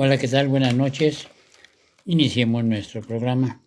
[0.00, 0.46] Hola, ¿qué tal?
[0.46, 1.26] Buenas noches.
[2.04, 3.60] Iniciemos nuestro programa,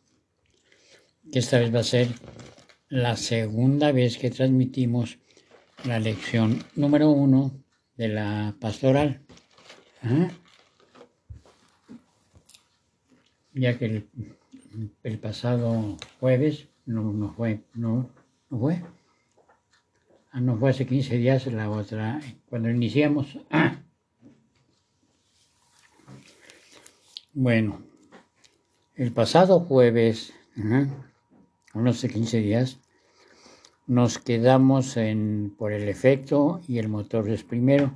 [1.30, 2.08] que esta vez va a ser
[2.88, 5.20] la segunda vez que transmitimos
[5.84, 7.52] la lección número uno
[7.98, 9.20] de la pastoral.
[13.54, 14.08] Ya que
[15.04, 18.10] el, pasado jueves no, no fue, no,
[18.50, 18.82] no fue.
[20.32, 23.38] Ah, no fue hace 15 días la otra, cuando iniciamos.
[27.34, 27.82] Bueno,
[28.96, 30.34] el pasado jueves,
[31.74, 32.80] unos 15 días,
[33.88, 37.94] nos quedamos en, por el efecto y el motor es primero.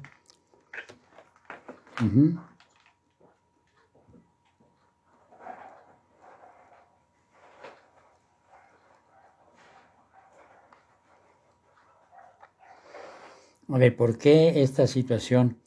[13.68, 15.60] A ver, ¿por qué esta situación?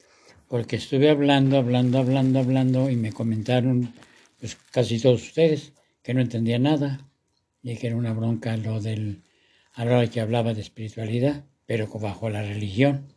[0.49, 3.93] Porque estuve hablando, hablando, hablando, hablando y me comentaron,
[4.41, 7.07] pues casi todos ustedes, que no entendía nada
[7.63, 9.23] y que era una bronca lo del,
[9.75, 13.13] a que hablaba de espiritualidad, pero bajo la religión,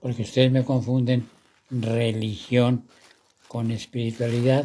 [0.00, 1.28] porque ustedes me confunden
[1.70, 2.88] religión
[3.46, 4.64] con espiritualidad.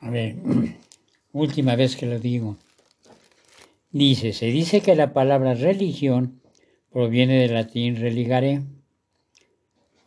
[0.00, 0.36] A ver,
[1.32, 2.56] última vez que lo digo.
[3.90, 6.40] Dice, se dice que la palabra religión
[6.96, 8.62] proviene del latín religare,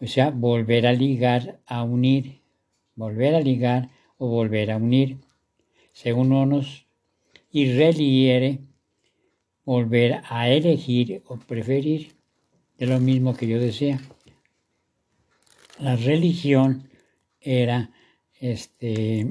[0.01, 2.41] o sea, volver a ligar, a unir,
[2.95, 5.17] volver a ligar o volver a unir,
[5.93, 6.87] según unos,
[7.51, 8.61] y reliere,
[9.65, 12.15] volver a elegir o preferir,
[12.79, 14.01] de lo mismo que yo desea.
[15.77, 16.89] La religión
[17.39, 17.91] era
[18.39, 19.27] este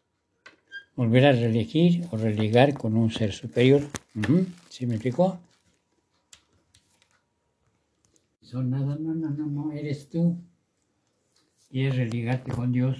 [0.96, 3.82] volver a reelegir o religar con un ser superior.
[4.70, 5.38] ¿Sí me explicó?
[8.52, 10.38] Son nada, no, no, no, no, eres tú.
[11.70, 12.98] Quieres religarte con Dios,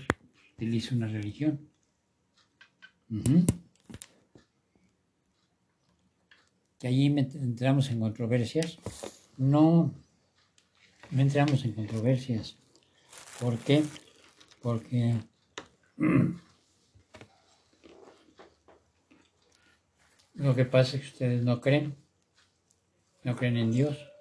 [0.55, 1.69] utiliza una religión.
[6.79, 8.79] Que allí entramos en controversias.
[9.37, 9.93] No,
[11.11, 12.57] no entramos en controversias.
[13.39, 13.85] ¿Por qué?
[14.63, 15.17] Porque
[20.35, 21.95] lo que pasa es que ustedes no creen,
[23.23, 24.12] no creen en Dios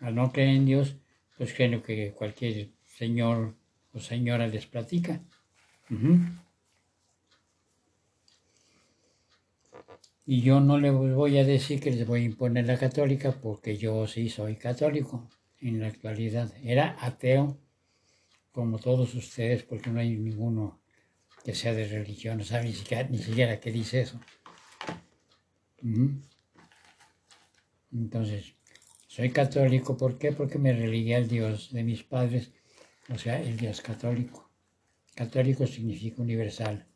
[0.00, 0.96] al no creer en Dios,
[1.36, 3.54] pues creen que cualquier señor
[3.92, 5.20] o señora les platica.
[10.28, 13.76] Y yo no les voy a decir que les voy a imponer la católica porque
[13.76, 15.28] yo sí soy católico
[15.60, 16.52] en la actualidad.
[16.62, 17.56] Era ateo
[18.50, 20.80] como todos ustedes porque no hay ninguno
[21.44, 24.20] que sea de religión, no sabe ni siquiera, ni siquiera qué dice eso.
[27.92, 28.55] Entonces,
[29.16, 30.32] soy católico, ¿por qué?
[30.32, 32.52] Porque me religué al Dios de mis padres,
[33.08, 34.50] o sea, el Dios católico.
[35.14, 36.86] Católico significa universal.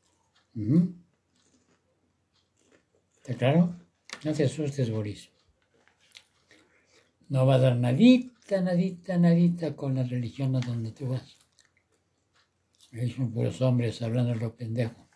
[3.22, 3.74] ¿Está claro?
[4.22, 5.30] No te asustes, Boris.
[7.30, 11.38] No va a dar nadita, nadita, nadita con la religión a donde tú vas.
[13.16, 15.08] Son puros hombres hablando lo pendejo.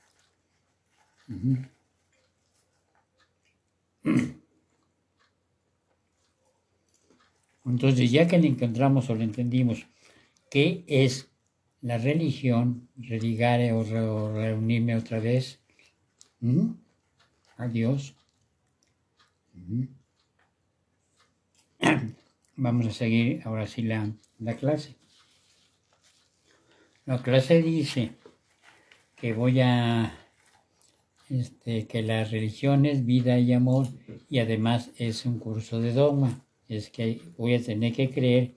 [7.64, 9.86] Entonces, ya que le encontramos o le entendimos
[10.50, 11.30] qué es
[11.80, 15.60] la religión, religare o, reunirme otra vez
[17.56, 18.14] a Dios,
[22.56, 24.96] vamos a seguir ahora sí la, la clase.
[27.06, 28.12] La clase dice
[29.16, 30.19] que voy a
[31.31, 33.88] este, que la religión es vida y amor
[34.28, 38.54] y además es un curso de dogma es que voy a tener que creer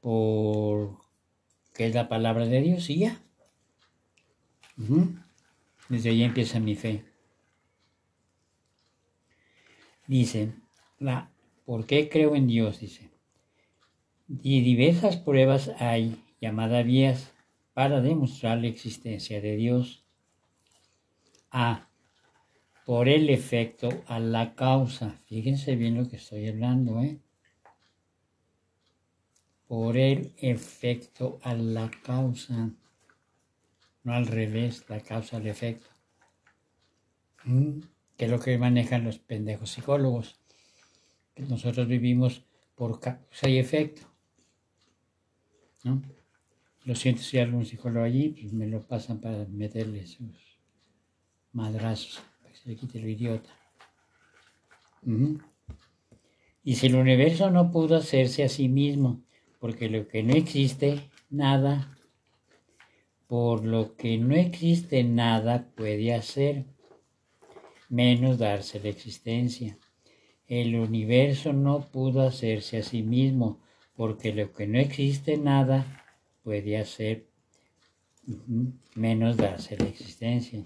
[0.00, 0.98] por
[1.74, 3.20] que es la palabra de Dios y ya.
[5.88, 7.04] Desde ahí empieza mi fe.
[10.06, 10.52] Dice,
[10.98, 11.30] la,
[11.64, 12.80] ¿por qué creo en Dios?
[12.80, 13.10] Dice.
[14.42, 17.32] Y diversas pruebas hay, llamadas vías,
[17.74, 20.04] para demostrar la existencia de Dios.
[21.50, 21.85] A
[22.86, 25.18] por el efecto a la causa.
[25.26, 27.18] Fíjense bien lo que estoy hablando, ¿eh?
[29.66, 32.70] Por el efecto a la causa.
[34.04, 35.88] No al revés, la causa al efecto.
[37.42, 37.80] ¿Mm?
[38.16, 40.38] Que es lo que manejan los pendejos psicólogos.
[41.34, 42.44] Que nosotros vivimos
[42.76, 44.02] por causa y efecto.
[45.82, 46.00] ¿No?
[46.84, 50.60] Lo siento si hay algún psicólogo allí, pues me lo pasan para meterle sus
[51.52, 52.22] madrazos
[52.66, 53.50] se le quite lo idiota.
[56.64, 59.22] Y si el universo no pudo hacerse a sí mismo,
[59.60, 61.96] porque lo que no existe, nada.
[63.28, 66.64] Por lo que no existe nada puede hacer,
[67.88, 69.78] menos darse la existencia.
[70.48, 73.60] El universo no pudo hacerse a sí mismo,
[73.94, 76.04] porque lo que no existe nada
[76.42, 77.26] puede hacer,
[78.94, 80.64] menos darse la existencia.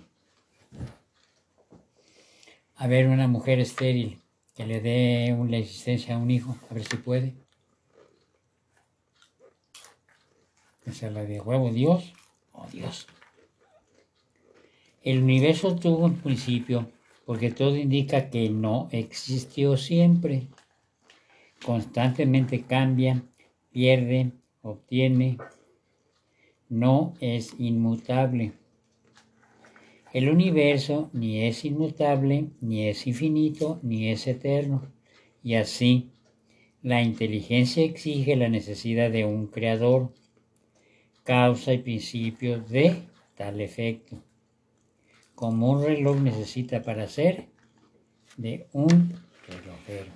[2.80, 4.18] A ver, una mujer estéril
[4.54, 7.34] que le dé la existencia a un hijo, a ver si puede.
[10.86, 12.14] Es la de huevo, Dios.
[12.54, 13.06] Oh, Dios.
[15.02, 16.90] El universo tuvo un principio
[17.26, 20.46] porque todo indica que no existió siempre.
[21.62, 23.22] Constantemente cambia,
[23.72, 25.36] pierde, obtiene.
[26.70, 28.54] No es inmutable.
[30.12, 34.90] El universo ni es inmutable, ni es infinito, ni es eterno.
[35.42, 36.10] Y así,
[36.82, 40.12] la inteligencia exige la necesidad de un creador,
[41.24, 42.96] causa y principio de
[43.36, 44.22] tal efecto
[45.40, 47.46] como un reloj necesita para ser
[48.36, 49.14] de un
[49.48, 50.12] relojero.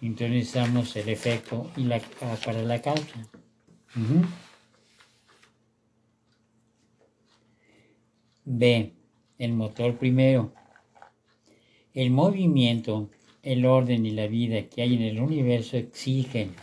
[0.00, 2.00] Entonces el efecto y la,
[2.46, 3.28] para la causa.
[8.44, 8.92] B.
[9.38, 10.52] El motor primero.
[11.94, 13.08] El movimiento,
[13.44, 16.56] el orden y la vida que hay en el universo exigen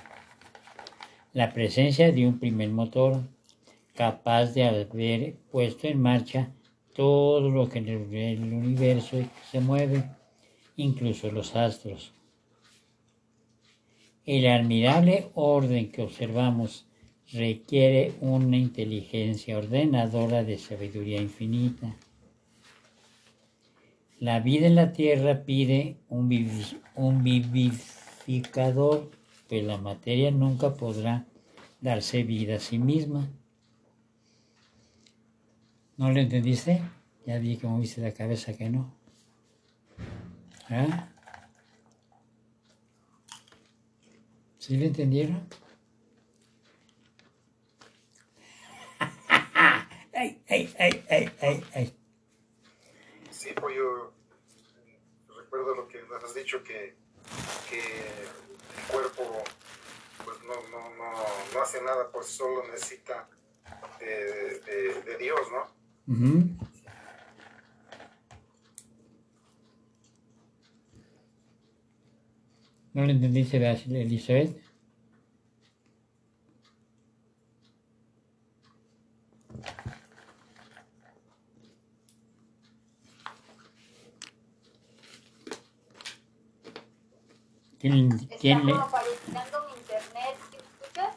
[1.32, 3.22] la presencia de un primer motor
[3.96, 6.52] capaz de haber puesto en marcha
[6.94, 9.18] todo lo que en el universo
[9.50, 10.04] se mueve,
[10.76, 12.12] incluso los astros.
[14.26, 16.89] El admirable orden que observamos
[17.32, 21.96] requiere una inteligencia ordenadora de sabiduría infinita.
[24.20, 26.28] La vida en la tierra pide un,
[27.24, 29.10] vivificador,
[29.48, 31.26] pues la materia nunca podrá
[31.80, 33.30] darse vida a sí misma.
[35.98, 36.82] ¿No lo entendiste?
[37.26, 38.94] Ya vi que moviste la cabeza que no.
[40.70, 41.10] ¿Ah?
[44.58, 45.48] ¿Sí lo entendieron?
[50.20, 51.94] Ay, ay, ay, ay, ay, ay.
[53.32, 54.12] Sí, pues yo
[55.38, 56.96] recuerdo lo que nos has dicho que,
[57.70, 59.44] que el cuerpo
[60.26, 61.12] pues no, no, no,
[61.54, 63.30] no hace nada por solo, necesita
[64.02, 65.80] de, de, de Dios, ¿no?
[72.94, 74.69] ¿No lo entendiste, Elizabeth?
[87.80, 88.10] ¿Quién,
[88.42, 88.74] quién le...
[88.74, 91.16] apareciendo en internet, ¿sí escuchas?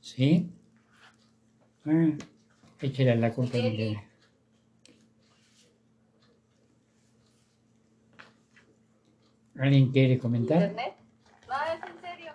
[0.00, 0.50] Sí.
[1.84, 2.16] Ah.
[2.80, 3.60] Échale la culpa a
[9.58, 10.62] ¿Alguien quiere comentar?
[10.62, 10.94] ¿Internet?
[11.48, 12.32] No, es en serio.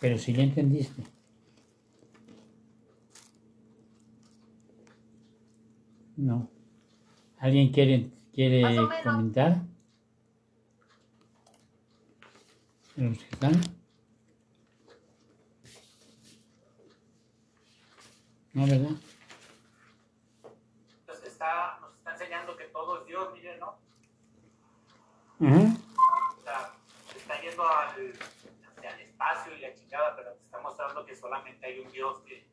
[0.00, 1.13] Pero si ya entendiste.
[6.16, 6.48] No.
[7.38, 8.62] ¿Alguien quiere, quiere
[9.02, 9.62] comentar?
[12.96, 13.60] los que están.
[18.52, 18.90] No, ¿verdad?
[21.08, 23.78] Nos está, nos está enseñando que todo es Dios, miren, ¿no?
[25.40, 25.76] Uh
[26.44, 26.70] sea,
[27.10, 28.12] se está yendo al,
[28.76, 32.46] al, espacio y la chingada, pero te está mostrando que solamente hay un Dios que,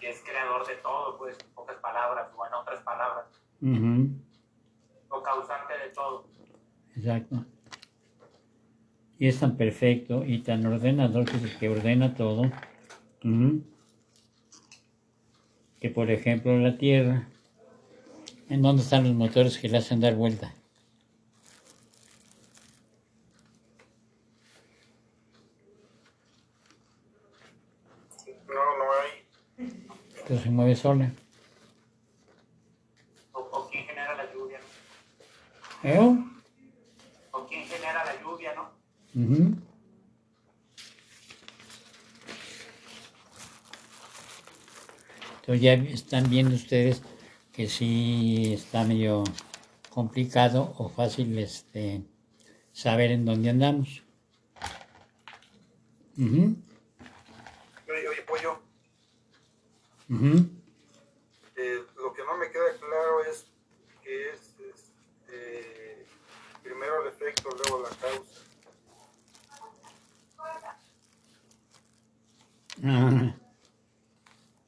[0.00, 2.82] que es creador de todo, pues, en pocas palabras, o en otras
[3.60, 4.08] Uh
[5.10, 6.26] O causante de todo.
[6.96, 7.44] Exacto
[9.18, 12.50] y es tan perfecto y tan ordenador que, que ordena todo,
[15.80, 17.28] que por ejemplo la Tierra,
[18.48, 20.54] ¿en dónde están los motores que le hacen dar vuelta?
[28.46, 29.68] No, no hay.
[30.10, 31.10] Entonces se mueve sola.
[33.32, 34.60] ¿O, quién genera la lluvia?
[35.82, 35.98] ¿Eh?
[37.30, 38.70] ¿O quién genera la lluvia, no?
[45.40, 47.02] Entonces ya están viendo ustedes
[47.52, 49.24] que sí está medio
[49.88, 52.02] complicado o fácil este,
[52.72, 54.04] saber en dónde andamos.
[56.18, 58.60] Oye, oye, pollo.
[60.10, 60.58] Uh
[61.58, 63.46] eh, lo que no me queda claro es,
[67.44, 68.38] luego la causa.
[72.84, 73.34] Ah,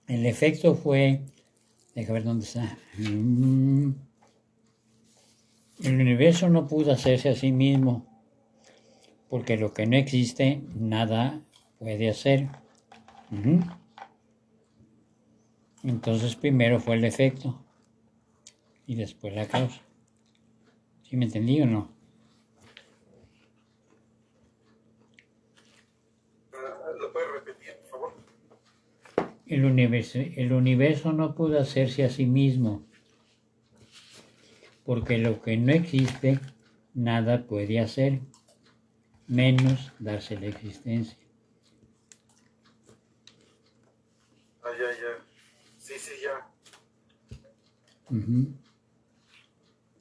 [0.09, 1.21] el efecto fue,
[1.95, 2.77] deja ver dónde está.
[2.99, 3.93] Mm.
[5.83, 8.07] El universo no pudo hacerse a sí mismo,
[9.29, 11.41] porque lo que no existe, nada
[11.79, 12.49] puede hacer.
[15.83, 17.65] Entonces primero fue el efecto
[18.87, 19.81] y después la causa.
[21.09, 22.00] ¿Sí me entendí o no?
[29.51, 32.87] El universo, el universo no pudo hacerse a sí mismo,
[34.85, 36.39] porque lo que no existe,
[36.95, 38.21] nada puede hacer,
[39.27, 41.19] menos darse la existencia.
[44.63, 45.19] Ah, ya, ya.
[45.79, 46.47] Sí, sí, ya.
[48.09, 48.55] Ujú.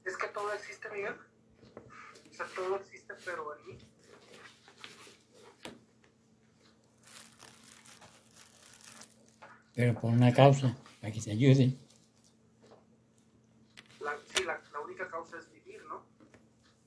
[0.05, 1.15] Es que todo existe, Miguel.
[2.29, 3.88] O sea, todo existe, pero en mí.
[9.75, 11.73] Pero por una causa, para que te ayude.
[14.01, 16.03] La, sí, la, la única causa es vivir, ¿no?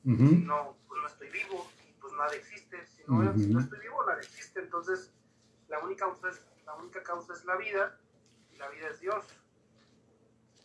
[0.05, 1.67] Si no, pues no estoy vivo
[2.03, 2.85] pues nada existe.
[2.87, 4.61] Si no, si no estoy vivo, nada existe.
[4.61, 5.13] Entonces,
[5.69, 7.99] la única, causa es, la única causa es la vida
[8.53, 9.25] y la vida es Dios.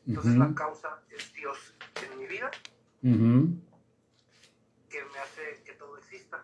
[0.08, 1.74] Entonces, la causa es Dios
[2.12, 2.50] en mi vida
[4.90, 6.44] que me hace que todo exista.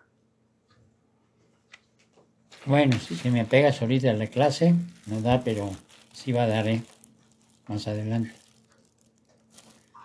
[2.66, 4.74] Bueno, si se me pegas ahorita a la clase,
[5.06, 5.70] no da, pero
[6.12, 6.82] sí va a dar, ¿eh?
[7.68, 8.32] Más adelante.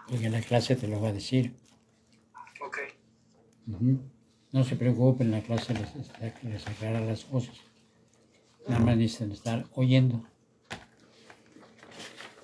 [0.09, 1.53] Porque en la clase te lo va a decir.
[2.61, 2.79] Ok.
[4.51, 7.55] No se preocupen, la clase les, les aclara las cosas.
[8.67, 10.21] Nada más necesitan estar oyendo.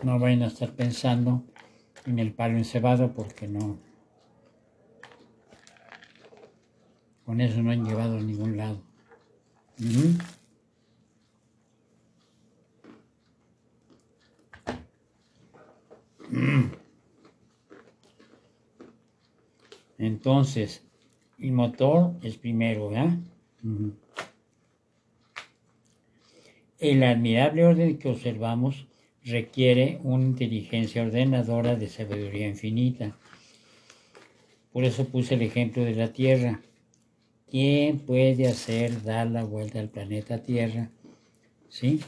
[0.02, 1.44] No vayan a estar pensando
[2.06, 3.80] en el palo encebado porque no.
[7.26, 8.95] Con eso no han llevado a ningún lado.
[9.78, 10.18] Mm.
[19.98, 20.84] Entonces,
[21.40, 23.18] el motor es primero, ¿verdad?
[26.80, 28.88] El admirable orden que observamos
[29.24, 33.16] requiere una inteligencia ordenadora de sabiduría infinita.
[34.72, 36.62] Por eso puse el ejemplo de la Tierra.
[37.50, 40.90] ¿Quién puede hacer dar la vuelta al planeta Tierra?
[41.70, 42.02] ¿Sí?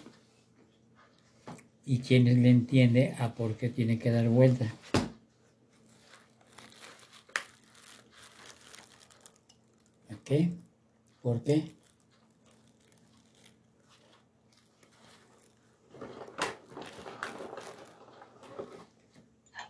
[1.86, 4.74] ¿Y quién le entiende a por qué tiene que dar vuelta?
[10.10, 10.51] ¿A qué?
[11.22, 11.72] ¿Por qué?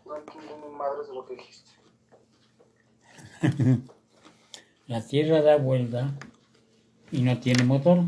[0.06, 1.72] No entiendo ni madres de lo que dijiste.
[4.88, 6.18] La Tierra da vuelta
[7.12, 8.06] y no tiene motor.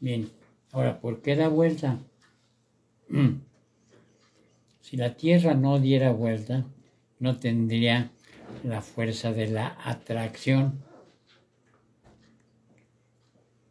[0.00, 0.28] Bien,
[0.72, 1.98] ahora, ¿por qué da vuelta?
[4.80, 6.64] Si la Tierra no diera vuelta,
[7.18, 8.12] no tendría
[8.62, 10.80] la fuerza de la atracción.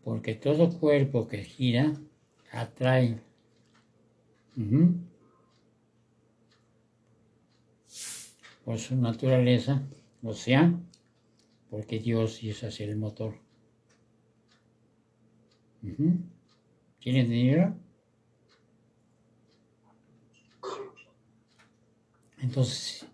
[0.04, 1.94] Porque todo cuerpo que gira
[2.52, 3.22] atrae.
[8.66, 9.84] Por su naturaleza,
[10.24, 10.74] o sea,
[11.70, 13.36] porque Dios hizo así el motor.
[15.84, 16.18] Ujú.
[17.00, 17.80] ¿Sí le entendieron?
[22.42, 23.06] Entonces,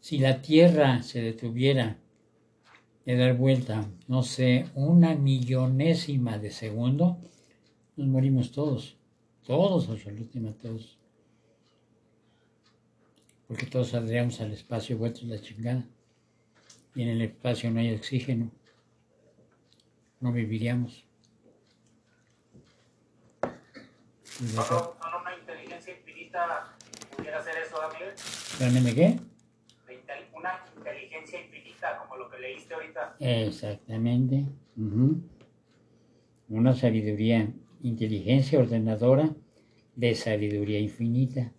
[0.00, 1.98] si la Tierra se detuviera
[3.04, 7.18] de dar vuelta, no sé, una millonésima de segundo,
[7.96, 8.96] nos morimos todos,
[9.44, 10.99] todos, absolutamente todos
[13.50, 15.84] porque todos saldríamos al espacio vueltos la chingada.
[16.94, 18.48] Y en el espacio no hay oxígeno.
[20.20, 21.04] No viviríamos.
[24.22, 24.62] Solo,
[25.02, 26.76] solo una inteligencia infinita
[27.16, 28.14] pudiera hacer eso, ¿verdad, Miguel?
[28.14, 29.18] ¿Espérame, qué?
[30.32, 33.16] Una inteligencia infinita, como lo que leíste ahorita.
[33.18, 34.46] Exactamente.
[36.48, 37.52] Una sabiduría,
[37.82, 39.34] inteligencia ordenadora
[39.96, 41.52] de sabiduría infinita.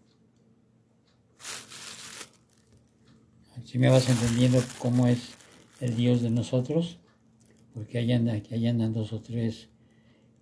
[3.71, 5.33] Si me vas entendiendo cómo es
[5.79, 6.99] el Dios de nosotros,
[7.73, 9.69] porque allá andan, dos o tres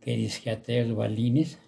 [0.01, 1.59] que dicen ateos balines.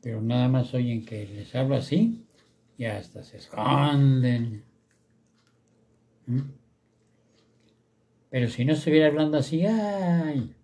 [0.00, 2.24] Pero nada más oyen que les hablo así
[2.78, 4.62] y hasta se esconden.
[8.30, 10.54] Pero si no estuviera hablando así, ¡ay!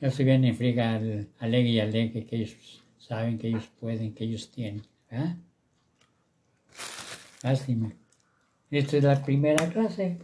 [0.00, 4.14] Ya se vienen en friega al, alegue y alegue que ellos saben, que ellos pueden,
[4.14, 4.91] que ellos tienen.
[5.12, 5.36] ¿Ah?
[7.42, 7.92] Lástima.
[8.70, 10.18] Esta es la primera clase.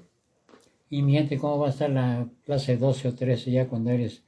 [0.90, 4.23] Y mi gente, ¿cómo va a estar la clase 12 o 13 ya cuando eres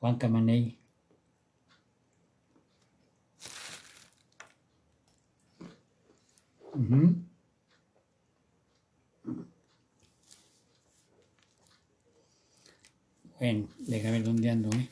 [0.00, 0.78] Juan Camaney?
[6.74, 7.14] Ujú.
[13.38, 14.88] Bueno, déjame ver dónde ando, ¿eh?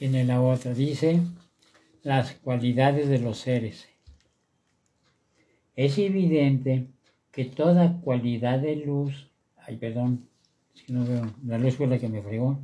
[0.00, 1.20] Viene la otra, dice
[2.02, 3.86] las cualidades de los seres.
[5.76, 6.86] Es evidente
[7.30, 10.26] que toda cualidad de luz, ay perdón,
[10.88, 12.58] no veo, la luz fue la que me fregó.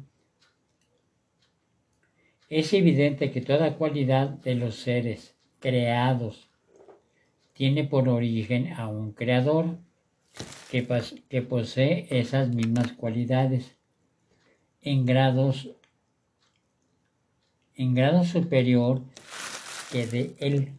[2.48, 6.48] Es evidente que toda cualidad de los seres creados
[7.52, 9.76] tiene por origen a un creador
[10.70, 10.88] que,
[11.28, 13.76] que posee esas mismas cualidades
[14.80, 15.76] en grados
[17.76, 19.02] en grado superior
[19.92, 20.72] que de él.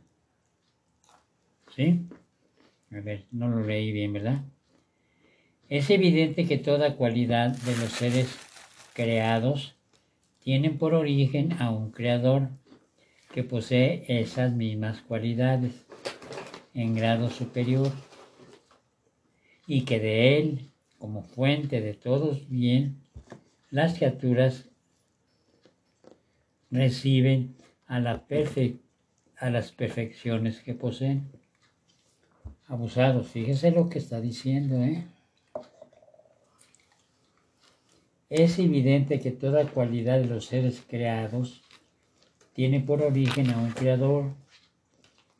[1.76, 2.08] ¿Sí?
[2.92, 4.42] A ver, no lo leí bien, ¿verdad?
[5.70, 8.38] Es evidente que toda cualidad de los seres
[8.94, 9.76] creados
[10.44, 12.50] tienen por origen a un creador
[13.34, 15.86] que posee esas mismas cualidades
[16.74, 17.92] en grado superior
[19.68, 23.02] y que de él, como fuente de todos bien,
[23.70, 24.70] las criaturas
[26.72, 27.56] reciben
[27.86, 28.80] a, la perfe-
[29.38, 31.30] a las perfecciones que poseen.
[32.68, 35.06] Abusados, fíjese lo que está diciendo, ¿eh?
[38.30, 41.64] Es evidente que toda cualidad de los seres creados
[42.54, 44.34] tiene por origen a un creador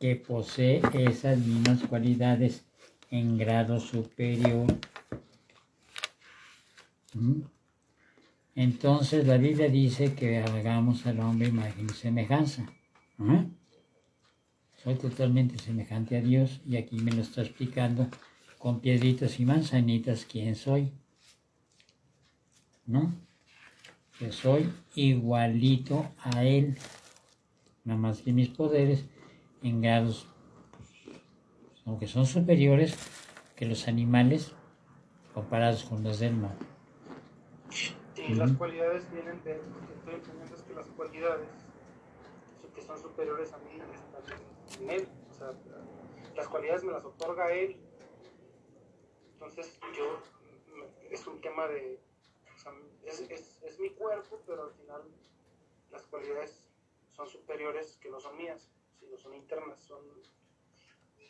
[0.00, 2.64] que posee esas mismas cualidades
[3.10, 4.66] en grado superior.
[7.12, 7.40] ¿Mm?
[8.58, 12.66] Entonces la Biblia dice que hagamos al hombre imagen y semejanza.
[14.82, 18.08] Soy totalmente semejante a Dios y aquí me lo está explicando
[18.58, 20.92] con piedritas y manzanitas quién soy.
[22.84, 23.14] ¿No?
[24.18, 26.76] Que soy igualito a Él.
[27.84, 29.04] Nada más que mis poderes
[29.62, 30.26] en grados,
[30.72, 31.12] pues,
[31.84, 32.96] aunque son superiores
[33.54, 34.50] que los animales
[35.32, 36.56] comparados con los del mar.
[38.28, 41.48] Y las cualidades vienen de, lo que estoy entendiendo es que las cualidades
[42.74, 45.08] que son superiores a mí están en él.
[45.30, 45.52] O sea,
[46.36, 47.76] las cualidades me las otorga él.
[49.32, 50.20] Entonces yo,
[50.76, 51.98] me- es un tema de,
[52.54, 52.72] o sea,
[53.04, 55.02] es, es, es mi cuerpo, pero al final
[55.90, 56.64] las cualidades
[57.08, 58.68] son superiores que no son mías,
[59.00, 60.04] sino son internas, son,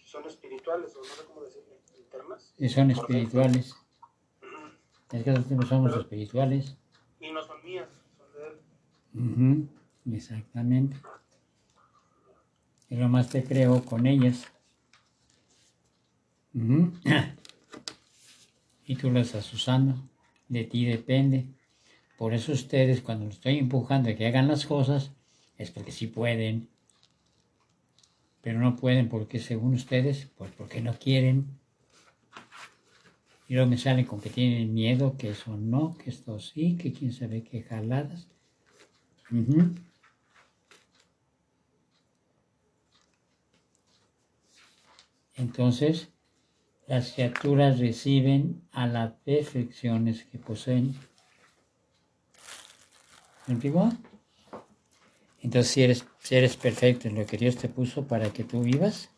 [0.05, 2.55] son espirituales, o no sé cómo decirlo, internas.
[2.59, 3.75] Y son espirituales.
[5.13, 6.77] Es que nosotros somos espirituales.
[7.21, 9.65] Y no son mías, son de él.
[9.65, 10.97] Ujú, Exactamente.
[12.91, 14.47] Y lo más te creo con ellas.
[18.87, 19.95] Y tú las estás usando.
[20.49, 21.47] De ti depende.
[22.17, 25.13] Por eso ustedes, cuando los estoy empujando a que hagan las cosas,
[25.59, 26.69] es porque sí pueden.
[28.41, 31.59] Pero no pueden porque según ustedes, pues porque no quieren.
[33.49, 36.93] Y luego me salen con que tienen miedo, que eso no, que esto sí, que
[36.93, 38.29] quién sabe qué jaladas.
[45.37, 46.11] Entonces,
[46.87, 50.95] las criaturas reciben a las perfecciones que poseen.
[53.47, 53.55] ¿Me?
[55.41, 58.63] Entonces, si eres, si eres perfecto en lo que Dios te puso para que tú
[58.63, 59.09] vivas,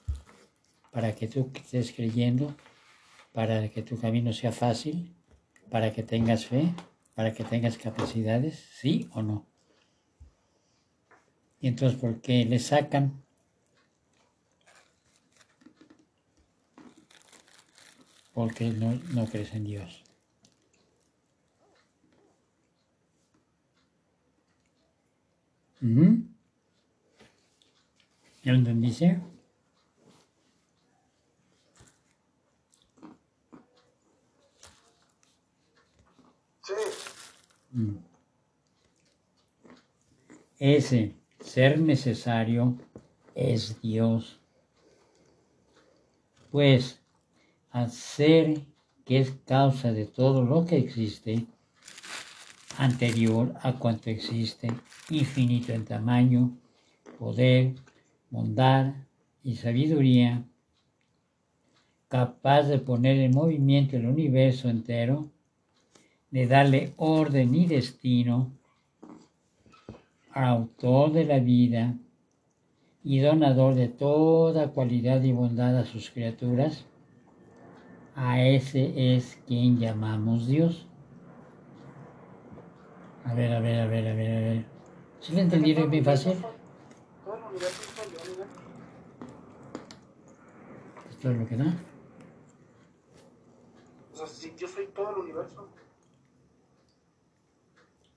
[0.93, 2.55] para que tú estés creyendo,
[3.33, 5.15] para que tu camino sea fácil,
[5.71, 6.75] para que tengas fe,
[7.15, 9.47] para que tengas capacidades, ¿sí o no?
[11.61, 13.23] Y entonces, ¿por qué le sacan?
[18.33, 20.05] Porque no, crees en Dios.
[25.83, 26.25] Ujú.
[28.43, 29.40] ¿Ya lo?
[40.59, 42.77] Ese ser necesario
[43.35, 44.39] es Dios.
[46.51, 47.01] Pues
[47.71, 48.61] al ser
[49.05, 51.47] que es causa de todo lo que existe,
[52.77, 54.69] anterior a cuanto existe,
[55.09, 56.57] infinito en tamaño,
[57.19, 57.75] poder,
[58.31, 58.95] bondad
[59.43, 60.45] y sabiduría,
[62.09, 65.31] capaz de poner en movimiento el universo entero,
[66.31, 68.53] de darle orden y destino
[70.33, 71.95] autor de la vida,
[73.03, 76.87] y donador de toda cualidad y bondad a sus criaturas,
[78.15, 80.87] a ese es quien llamamos Dios.
[83.25, 84.65] A ver, a ver, a ver, a ver, a ver.
[85.21, 86.33] ¿Sí lo entendieron bien fácil?
[91.11, 91.75] Esto es lo que da.
[94.13, 95.69] O sea, si yo soy todo el universo.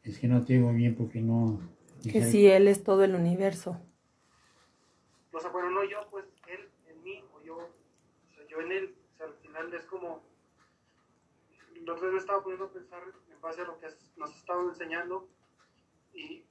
[0.03, 1.59] Es que no te digo bien porque no...
[2.03, 3.79] Que si Él es todo el universo.
[5.31, 8.71] O sea, bueno, no yo, pues él en mí o yo, o sea, yo en
[8.73, 8.95] él.
[9.13, 10.21] O sea, al final es como.
[11.73, 13.01] Vez me estaba poniendo a pensar
[13.33, 15.27] en base a lo que has- nos estaban enseñando
[16.13, 16.43] y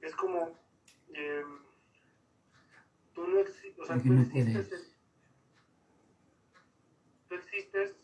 [0.00, 0.58] es como.
[1.14, 1.42] eh,
[3.14, 4.80] tú no existes, o sea, tú no existes, en,
[7.28, 7.96] tú existes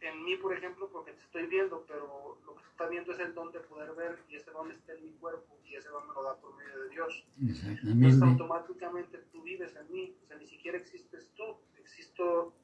[0.00, 3.18] en mí, por ejemplo, porque te estoy viendo, pero lo que se está viendo es
[3.18, 6.06] el don de poder ver y ese don está en mi cuerpo y ese don
[6.06, 7.26] me lo da por medio de Dios.
[7.40, 12.54] Entonces automáticamente tú vives en mí, o sea, ni siquiera existes tú, existo,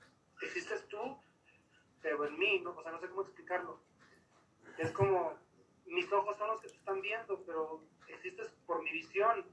[0.42, 1.18] existes tú,
[2.02, 2.70] pero en mí, ¿no?
[2.70, 3.80] O sea, no sé cómo explicarlo.
[4.78, 5.34] Es como,
[5.86, 9.44] mis ojos son los que te están viendo, pero existes por mi visión.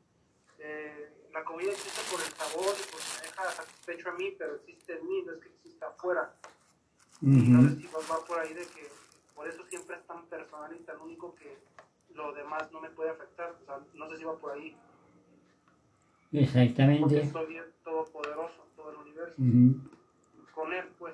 [0.59, 4.55] Eh, la comida existe por el sabor y porque me deja satisfecho a mí, pero
[4.55, 6.35] existe en mí, no es que exista afuera.
[7.21, 7.81] Y no sé Ujú.
[7.81, 8.89] si va por ahí de que
[9.35, 11.57] por eso siempre es tan personal y tan único que
[12.15, 13.55] lo demás no me puede afectar.
[13.61, 14.75] O sea, no sé si va por ahí.
[16.31, 17.31] Porque Exactamente.
[17.31, 19.35] soy el todopoderoso, todo el universo.
[20.55, 21.13] Con él, pues.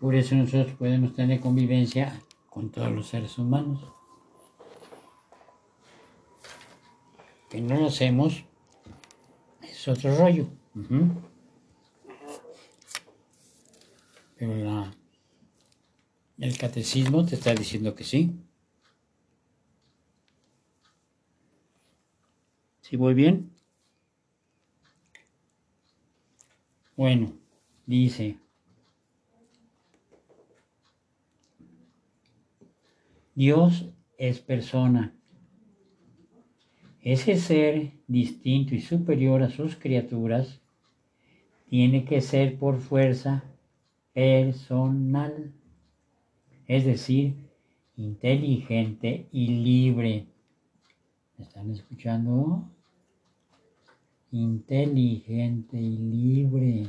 [0.00, 3.80] Por eso nosotros podemos tener convivencia con todos los seres humanos.
[7.50, 8.44] Que no lo hacemos
[9.62, 10.46] es otro rollo.
[10.76, 11.08] Ujú.
[14.38, 14.86] Pero
[16.38, 18.30] el catecismo te está diciendo que sí.
[22.82, 23.50] ¿Sí voy bien?
[26.96, 27.32] Bueno,
[27.84, 28.38] dice.
[33.34, 33.86] Dios
[34.18, 35.12] es persona.
[37.02, 40.60] Ese ser distinto y superior a sus criaturas
[41.68, 43.44] tiene que ser por fuerza
[44.18, 45.52] personal,
[46.66, 47.36] es decir,
[47.96, 50.26] inteligente y libre.
[51.36, 52.68] ¿Me están escuchando?
[54.32, 56.88] Inteligente y libre.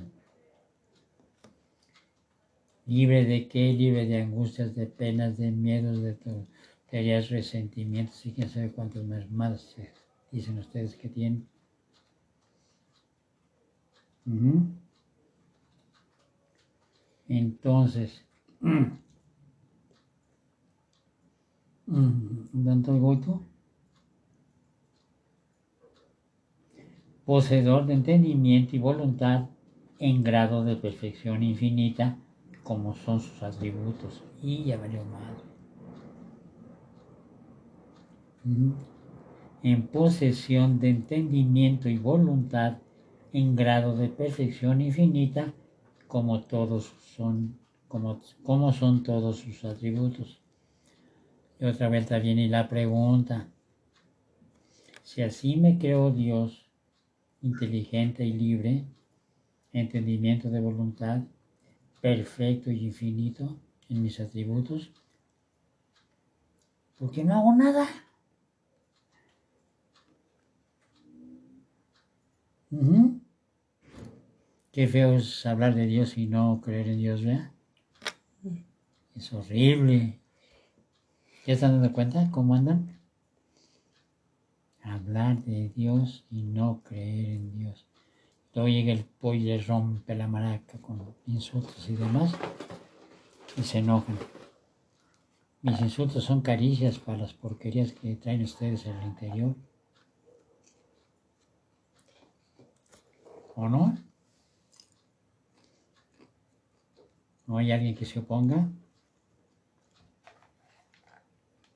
[2.88, 3.74] ¿Libre de qué?
[3.74, 9.30] Libre de angustias, de penas, de miedos, de tonterías, resentimientos y quién sabe cuántos más,
[9.30, 9.76] más
[10.32, 11.48] dicen ustedes que tienen.
[17.30, 18.26] Entonces,
[21.86, 23.44] ¿dónde el goito?
[27.26, 29.50] Poseedor de entendimiento y voluntad
[30.00, 32.18] en grado de perfección infinita,
[32.64, 34.24] como son sus atributos.
[34.42, 35.44] Y ya valió madre.
[39.62, 42.80] En posesión de entendimiento y voluntad
[43.34, 45.54] en grado de perfección infinita,
[46.10, 47.56] como todos son,
[47.88, 50.42] como, como son todos sus atributos.
[51.60, 53.48] Y otra vez viene la pregunta,
[55.04, 56.66] si así me creó Dios,
[57.44, 58.86] inteligente y libre,
[59.72, 61.22] entendimiento de voluntad,
[62.02, 63.58] perfecto y infinito
[63.90, 64.92] en mis atributos,
[66.98, 67.88] ¿por qué no hago nada?
[72.72, 73.19] Ujú.
[74.72, 77.52] Qué feo es hablar de Dios y no creer en Dios, ¿verdad?
[79.16, 80.20] Es horrible.
[81.46, 83.00] ¿Ya están dando cuenta cómo andan?
[84.84, 87.88] Hablar de Dios y no creer en Dios.
[88.54, 92.32] Luego llega el pollo y les rompe la maraca con insultos y demás
[93.58, 94.18] y se enojan.
[95.64, 99.56] Mis insultos son caricias para las porquerías que traen ustedes en el interior.
[103.56, 104.09] ¿O no?
[107.50, 108.70] ¿No hay alguien que se oponga?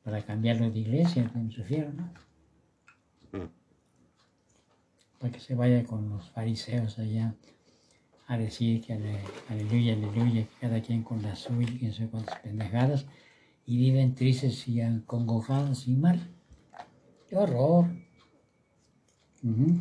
[0.03, 2.07] Para cambiarlo de iglesia, me refiero, ¿no?
[5.19, 7.33] Para que se vaya con los fariseos allá
[8.27, 9.17] a decir que ale-
[9.49, 13.07] aleluya, aleluya, que cada quien con la suya, que no sé cuántas pendejadas,
[13.65, 16.19] y viven tristes y acongojados y mal.
[17.27, 17.85] ¡Qué horror!
[19.41, 19.79] Ujú.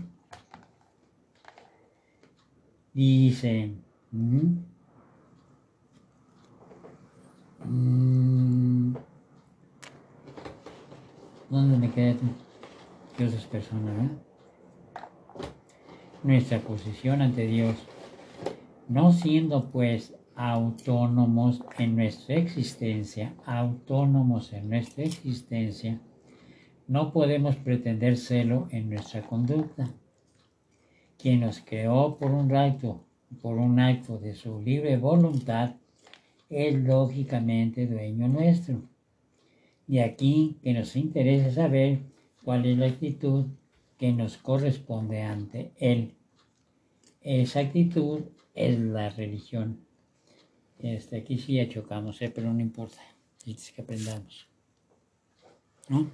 [2.94, 3.74] Dice.
[4.10, 4.71] Mm.
[11.50, 12.16] ¿Dónde me quedé?
[13.22, 13.84] religiosas personas.
[13.84, 14.10] ¿verdad?
[16.22, 17.76] Nuestra posición ante Dios,
[18.88, 26.00] no siendo pues autónomos en nuestra existencia, autónomos en nuestra existencia,
[26.86, 29.88] no podemos pretender serlo en nuestra conducta.
[31.18, 33.04] Quien nos creó por un acto,
[33.40, 35.76] por un acto de su libre voluntad,
[36.52, 38.82] es lógicamente dueño nuestro.
[39.86, 42.00] De aquí que nos interesa saber
[42.44, 43.46] cuál es la actitud
[43.98, 46.14] que nos corresponde ante Él.
[47.20, 48.20] Esa actitud
[48.54, 49.80] es la religión.
[50.78, 52.30] Este, aquí sí ya chocamos, ¿eh?
[52.34, 53.00] pero no importa.
[53.46, 54.46] Es que aprendamos.
[55.88, 56.08] ¿No?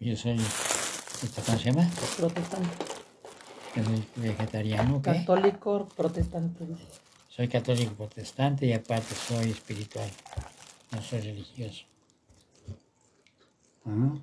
[0.00, 1.90] Yo soy, ¿esto ¿cómo se llama?
[2.16, 2.68] Protestante.
[3.76, 5.12] Yo soy vegetariano, ¿qué?
[5.12, 6.64] Católico, protestante.
[7.34, 10.08] Soy católico protestante y aparte soy espiritual.
[10.92, 11.84] No soy religioso.
[13.84, 14.22] Ajá.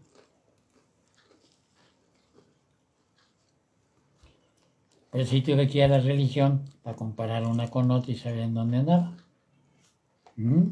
[5.12, 8.39] Pero sí tuve que ir a la religión para comparar una con otra y saber
[8.39, 9.17] en dónde andaba.
[10.38, 10.69] ¿Mm?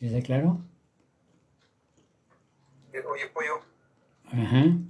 [0.00, 0.58] ¿Sí está claro?
[2.92, 3.60] Eh, Oye, Pollo,
[4.24, 4.64] Ajá.
[4.64, 4.80] eh,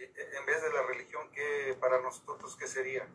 [0.00, 3.06] eh, en vez de la religión, ¿qué para nosotros qué sería?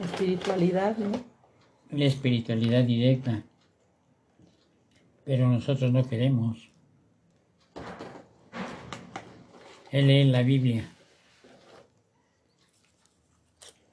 [0.00, 1.12] Espiritualidad, ¿no?
[1.90, 3.42] La espiritualidad directa.
[5.24, 6.68] Pero nosotros no queremos.
[9.90, 10.90] Él lee la Biblia.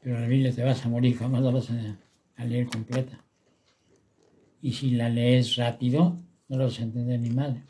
[0.01, 1.97] Pero la Biblia te vas a morir, jamás la vas a,
[2.37, 3.23] a leer completa.
[4.61, 7.61] Y si la lees rápido, no la vas a entender ni madre.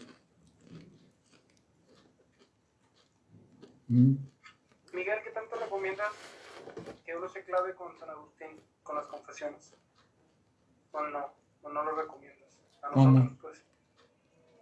[3.90, 4.16] ¿Mm?
[4.94, 6.08] Miguel, ¿qué tanto recomiendas
[7.12, 9.76] que uno se clave con San Agustín, con las confesiones?
[10.94, 11.34] ¿O no?
[11.62, 12.50] ¿O no lo recomiendas?
[12.82, 13.20] A ¿Cómo?
[13.20, 13.66] nosotros, pues.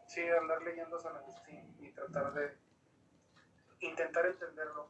[0.08, 2.58] Sí, andar leyendo a San Agustín y tratar de
[3.82, 4.90] intentar entenderlo.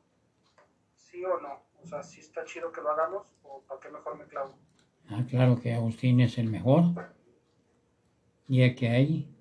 [0.96, 1.62] ¿Sí o no?
[1.84, 4.58] O sea, si está chido que lo hagamos o para qué mejor me clavo.
[5.10, 6.84] Ah, claro que Agustín es el mejor.
[8.48, 9.36] Ya que hay.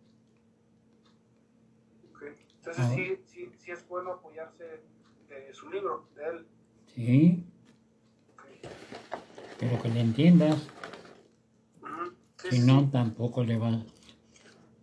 [2.13, 2.23] Ok.
[2.57, 2.93] Entonces Ah.
[2.97, 4.81] sí, sí, sí es bueno apoyarse
[5.29, 6.49] de su libro, de él.
[6.89, 7.45] Sí.
[9.59, 10.69] Pero que le entiendas.
[12.37, 12.89] Sí, Si no, sí.
[12.93, 13.83] tampoco le va.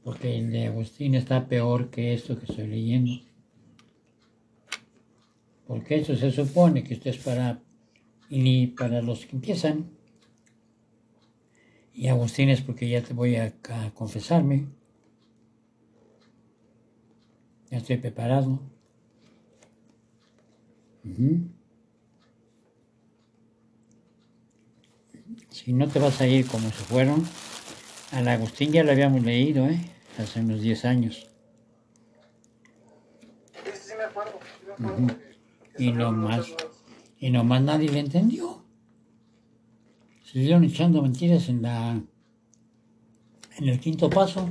[0.03, 3.13] Porque el de Agustín está peor que esto que estoy leyendo.
[5.67, 7.59] Porque eso se supone que esto es para,
[8.29, 9.85] y para los que empiezan.
[11.93, 14.67] Y Agustín es porque ya te voy a, a confesarme.
[17.71, 18.59] Ya estoy preparado.
[21.05, 21.54] Ujú.
[25.55, 27.23] Si no te vas a ir como se fueron,
[28.11, 29.79] al Agustín ya lo habíamos leído, ¿eh?
[30.17, 31.29] Hace unos 10 años.
[33.63, 34.37] Sí, sí, me acuerdo.
[34.59, 35.07] Sí me acuerdo Ujú.
[35.07, 35.15] que-
[35.77, 36.47] que Y salieron no muchas más.
[36.49, 36.65] dudas.
[37.19, 38.65] Y nomás nadie le entendió.
[40.25, 42.01] Siguieron echando mentiras en la
[43.57, 44.49] en el quinto paso.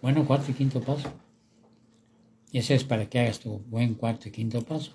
[0.00, 1.12] Bueno, cuarto y quinto paso.
[2.50, 4.92] Y ese es para que hagas tu buen cuarto y quinto paso.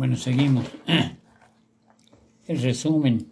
[0.00, 0.64] Bueno, seguimos.
[2.46, 3.26] El resumen.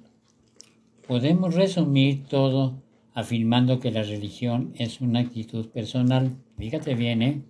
[1.07, 2.83] Podemos resumir todo
[3.15, 6.37] afirmando que la religión es una actitud personal.
[6.59, 7.43] Fíjate bien, ¿eh?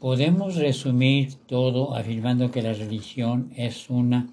[0.00, 4.28] Podemos resumir todo afirmando que la religión es una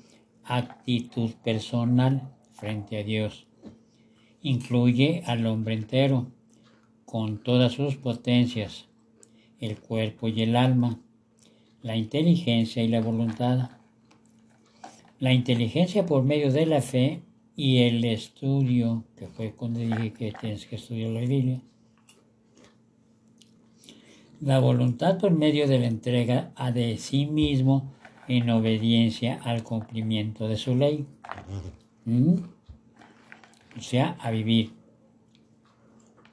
[0.46, 3.46] actitud personal frente a Dios.
[4.42, 6.26] Incluye al hombre entero,
[7.06, 8.88] con todas sus potencias,
[9.60, 11.00] el cuerpo y el alma,
[11.82, 13.70] la inteligencia y la voluntad.
[15.20, 17.22] La inteligencia por medio de la fe
[17.56, 21.62] y el estudio, que fue cuando dije que tienes que estudiar la Biblia.
[24.42, 27.92] La voluntad por medio de la entrega a de sí mismo
[28.30, 31.06] en obediencia al cumplimiento de su ley.
[32.06, 32.36] ¿Mm?
[33.78, 34.72] O sea, a vivir.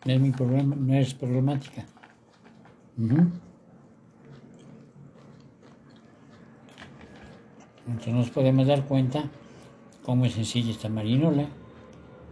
[0.05, 1.85] No es mi problema, no es problemática.
[2.97, 3.31] Ujú.
[7.87, 9.31] Entonces nos podemos dar cuenta
[10.03, 11.49] cómo es sencilla esta marinola.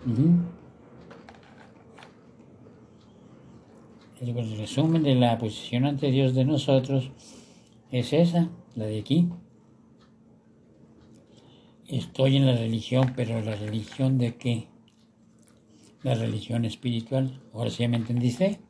[0.06, 0.38] Ujú.
[4.20, 7.10] El el resumen de la posición ante Dios de nosotros
[7.90, 9.28] es esa, la de aquí.
[11.86, 14.68] Estoy en la religión, pero ¿la religión de qué?
[16.02, 17.40] La religión espiritual.
[17.52, 18.60] Ahora sí me entendiste.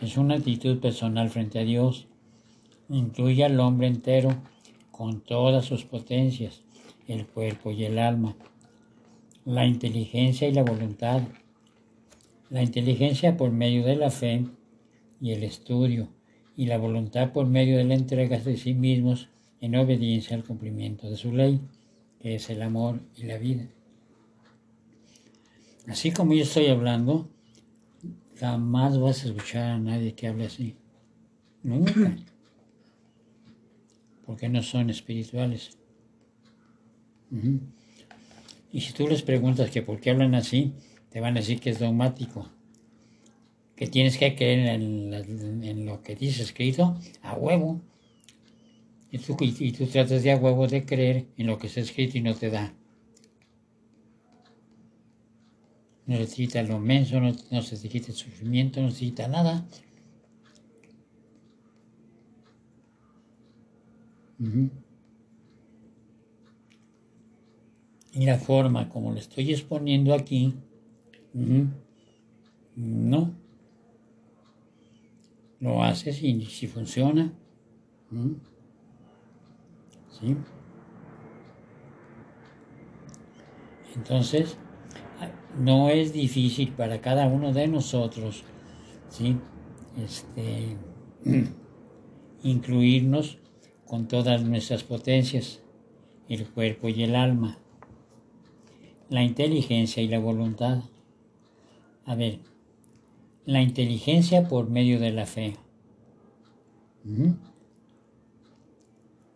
[0.00, 2.06] Es una actitud personal frente a Dios.
[2.88, 4.30] Incluye al hombre entero
[4.92, 6.62] con todas sus potencias,
[7.08, 8.36] el cuerpo y el alma,
[9.44, 11.22] la inteligencia y la voluntad.
[12.48, 14.46] La inteligencia por medio de la fe
[15.20, 16.08] y el estudio,
[16.56, 19.28] y la voluntad por medio de la entrega de sí mismos
[19.60, 21.60] en obediencia al cumplimiento de su ley,
[22.20, 23.66] que es el amor y la vida.
[25.88, 27.28] Así como yo estoy hablando,
[28.38, 30.76] jamás vas a escuchar a nadie que hable así.
[31.62, 32.16] Nunca.
[34.24, 35.78] Porque no son espirituales.
[38.72, 40.72] Y si tú les preguntas que por qué hablan así,
[41.10, 42.48] te van a decir que es dogmático.
[43.74, 47.80] Que tienes que creer en, lo que dice escrito a huevo.
[49.10, 52.18] Y tú, y tú tratas de a huevo de creer en lo que está escrito
[52.18, 52.74] y no te da.
[56.08, 59.68] No se quita lo menso, no, se quita el sufrimiento, no se quita nada.
[68.14, 70.54] Y la forma como lo estoy exponiendo aquí,
[72.74, 73.34] no.
[75.60, 77.34] Lo haces y si funciona.
[80.18, 80.36] ¿Sí?
[83.94, 84.56] Entonces,
[85.58, 88.44] no es difícil para cada uno de nosotros,
[89.08, 89.36] ¿sí?
[90.02, 90.76] Este,
[92.42, 93.38] incluirnos
[93.86, 95.60] con todas nuestras potencias,
[96.28, 97.58] el cuerpo y el alma,
[99.08, 100.82] la inteligencia y la voluntad.
[102.04, 102.40] A ver,
[103.44, 105.56] la inteligencia por medio de la fe.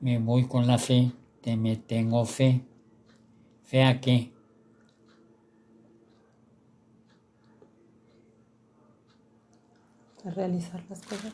[0.01, 2.61] Me voy con la fe, te me tengo fe.
[3.63, 4.33] ¿Fe a qué?
[10.25, 11.33] A realizar las cosas.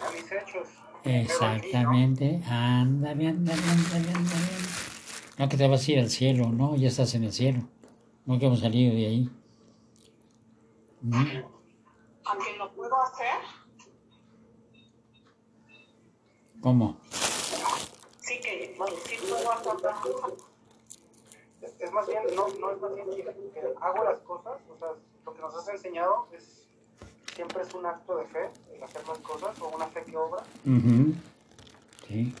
[0.00, 0.68] A mis hechos.
[1.04, 4.46] Exactamente, ándale, ándale, ándale, ándale.
[5.38, 6.76] No que te vas a ir al cielo, ¿no?
[6.76, 7.60] Ya estás en el cielo.
[8.26, 9.30] No que hemos salido de ahí.
[12.24, 13.38] Aunque lo puedo hacer.
[16.60, 16.98] ¿Cómo?
[18.20, 19.76] Sí que, bueno, sí puedo hacer
[21.62, 23.06] es, es más bien, no, no es más bien
[23.52, 24.88] que hago las cosas, o sea,
[25.24, 26.67] lo que nos has enseñado es
[27.38, 30.42] siempre es un acto de fe el hacer las cosas o una fe que obra.
[32.08, 32.34] Sí.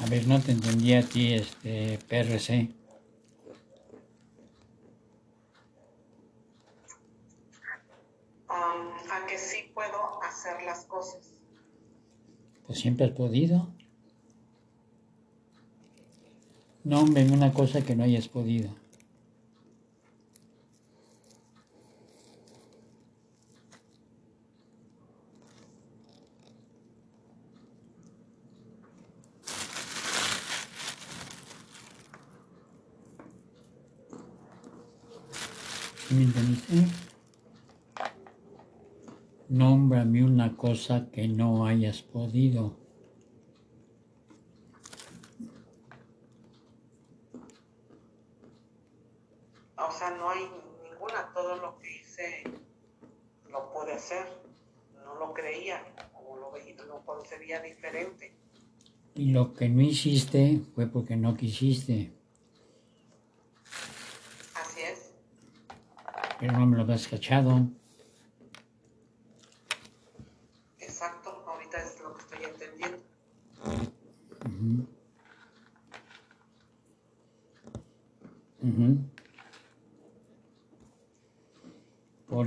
[0.00, 2.70] A ver, no te entendí a ti, este PRC.
[8.48, 11.34] Um, a que sí puedo hacer las cosas.
[12.66, 13.68] Pues siempre has podido.
[16.84, 18.70] No, hombre, una cosa que no hayas podido.
[39.48, 42.76] Nómbrame una cosa que no hayas podido.
[49.78, 50.50] O sea, no hay
[50.82, 52.44] ninguna, todo lo que hice
[53.50, 54.26] lo pude hacer.
[55.04, 58.36] No lo creía, o lo veía, lo concebía diferente.
[59.14, 62.12] Y lo que no hiciste fue porque no quisiste.
[66.38, 67.68] pero no me lo has cachado.
[70.78, 72.98] Exacto, ahorita es lo que estoy entendiendo.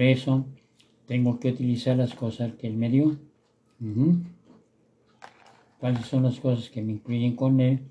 [0.02, 0.48] Por eso
[1.06, 3.20] tengo que utilizar las cosas que él me dio.
[5.80, 7.82] ¿Cuáles son las cosas que me incluyen con él?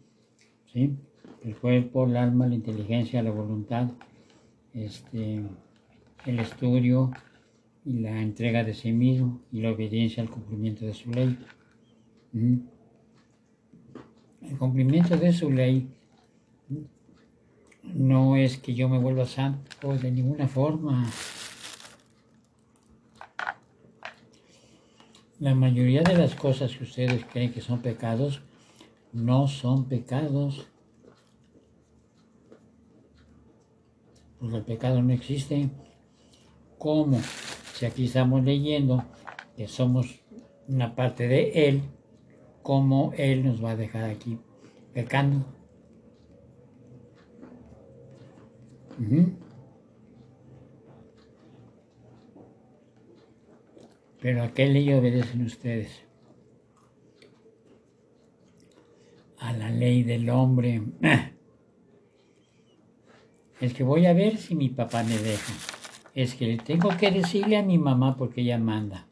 [0.73, 0.97] ¿Sí?
[1.45, 3.93] El cuerpo, el alma, la inteligencia, la voluntad,
[4.75, 5.41] este,
[6.27, 7.13] el estudio
[7.85, 11.39] y la entrega de sí mismo y la obediencia al cumplimiento de su ley.
[14.43, 15.89] El cumplimiento de su ley
[17.85, 21.09] no es que yo me vuelva santo de ninguna forma.
[25.41, 28.43] La mayoría de las cosas que ustedes creen que son pecados
[29.15, 30.67] no son pecados.
[34.39, 35.71] Porque el pecado no existe.
[36.77, 37.19] ¿Cómo?
[37.73, 39.03] Si aquí estamos leyendo
[39.57, 40.21] que somos
[40.69, 41.85] una parte de Él,
[42.61, 44.39] ¿cómo Él nos va a dejar aquí
[44.93, 45.47] pecando?
[54.21, 56.05] Pero ¿a qué ley obedecen ustedes?
[59.39, 60.83] A la ley del hombre.
[63.61, 65.53] Es que voy a ver si mi papá me deja.
[66.15, 69.07] Es que le tengo que decirle a mi mamá porque ella manda.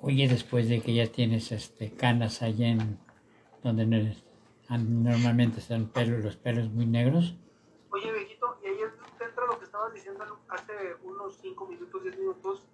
[0.00, 2.98] Oye, después de que ya tienes este, canas allá en
[3.62, 3.86] donde
[4.68, 7.36] normalmente están pelos, los pelos muy negros.
[7.90, 8.78] Oye, viejito, y ahí
[9.24, 10.72] entra lo que estabas diciendo hace
[11.04, 12.66] unos 5 minutos, 10 minutos,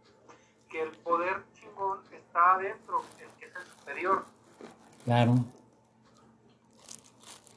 [0.68, 4.24] que el poder chingón está adentro, el que es el superior.
[5.04, 5.34] Claro.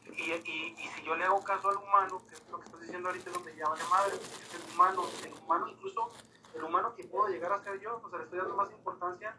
[0.05, 2.81] Y, y, y, si yo le hago caso al humano, que es lo que estás
[2.81, 6.11] diciendo ahorita, donde llama de madre, es el humano, el humano incluso,
[6.55, 9.35] el humano que puedo llegar a ser yo, o sea, le estoy dando más importancia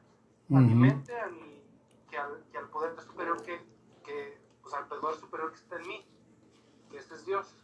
[0.51, 1.63] a mi mente a mi,
[2.11, 3.59] que, al, que al poder superior que,
[4.05, 6.05] que, o sea, al poder superior que está en mí,
[6.91, 7.55] que este es Dios.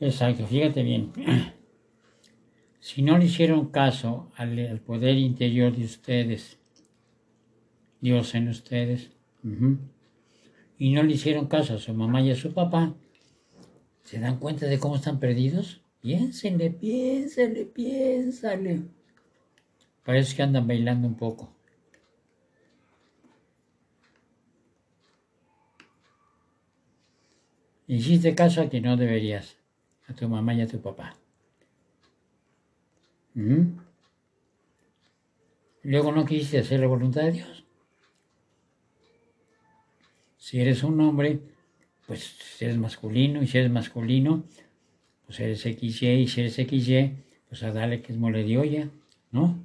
[0.00, 1.12] Exacto, fíjate bien.
[2.86, 6.56] Si no le hicieron caso al, poder interior de ustedes,
[8.00, 9.10] Dios en ustedes,
[10.78, 12.94] y no le hicieron caso a su mamá y a su papá,
[14.04, 15.82] ¿se dan cuenta de cómo están perdidos?
[16.00, 18.82] Piénsenle, piénsenle, piénsenle.
[20.04, 21.52] Parece que andan bailando un poco.
[27.88, 29.56] Hiciste caso a que no deberías,
[30.06, 31.16] a tu mamá y a tu papá.
[35.82, 37.64] Luego no quisiste hacer la voluntad de Dios.
[40.38, 41.40] Si eres un hombre,
[42.06, 44.44] pues eres masculino, y si eres masculino,
[45.26, 47.16] pues eres XY, y si eres XY,
[47.48, 48.88] pues a darle que es mole de olla,
[49.32, 49.58] ¿no?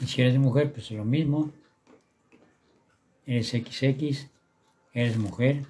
[0.00, 1.52] Y si eres mujer, pues lo mismo.
[3.26, 4.28] Eres XX,
[4.92, 5.64] eres mujer,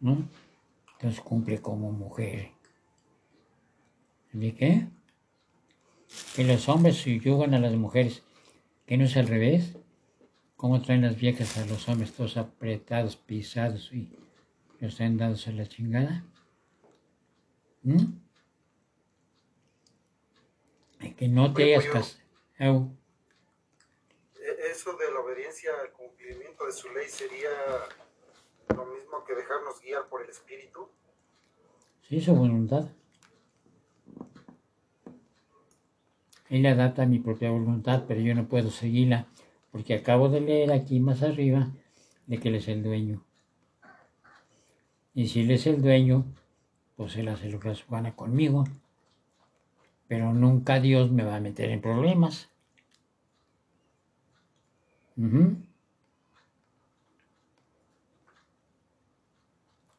[0.00, 0.28] ¿no?
[0.98, 2.50] Entonces cumple como mujer.
[4.32, 4.88] ¿De qué?
[6.34, 8.24] Que los hombres subyugan a las mujeres.
[8.84, 9.76] ¿Que no es al revés?
[10.56, 14.10] ¿Cómo traen las viejas a los hombres todos apretados, pisados y
[14.80, 16.24] los traen dados a la chingada?
[17.84, 18.04] ¿Mm?
[21.16, 22.90] Que no te hayas casado.
[24.34, 27.50] E-, eso de la obediencia al cumplimiento de su ley sería
[28.76, 30.88] lo mismo que dejarnos guiar por el Espíritu.
[32.02, 32.88] Sí, su voluntad.
[36.48, 39.26] Él adapta mi propia voluntad, pero yo no puedo seguirla,
[39.70, 41.68] porque acabo de leer aquí más arriba
[42.26, 43.22] de que Él es el dueño.
[45.14, 46.24] Y si Él es el dueño,
[46.96, 48.64] pues Él hace lo que su gana conmigo
[50.08, 52.48] pero nunca Dios me va a meter en problemas.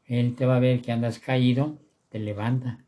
[0.10, 1.78] Él te va a ver que andas caído,
[2.10, 2.80] te levanta.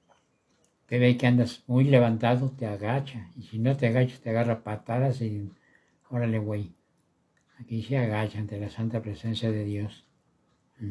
[0.88, 3.30] Te ve que andas muy levantado, te agacha.
[3.38, 5.52] Y si no te agachas, te agarra patadas y
[6.10, 6.74] órale, güey.
[7.60, 10.04] Aquí se agacha ante la santa presencia de Dios.
[10.80, 10.88] ¿Sí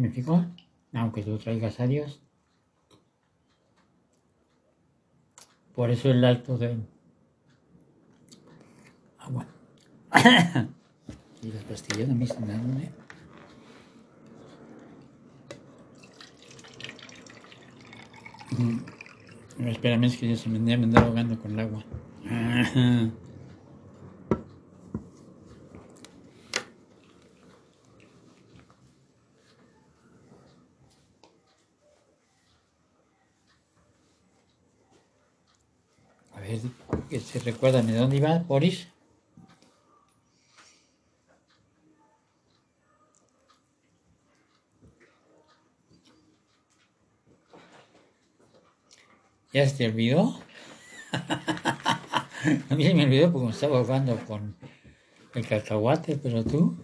[0.00, 0.44] me explico?
[0.92, 2.20] Aunque tú traigas a Dios.
[5.76, 6.76] Por eso el alto de
[9.18, 9.46] agua.
[11.42, 12.90] y las pastillas no me están dando, ¿eh?
[18.58, 19.68] Mm.
[19.68, 21.84] espérame, es que ya se me, andaba ahogando con el agua.
[37.08, 38.88] que se recuerdan de dónde iba Boris.
[49.52, 50.40] ¿Ya se te olvidó?
[51.12, 54.56] A mí se me olvidó porque me estaba ahogando con
[55.34, 56.76] el cacahuate, pero tú.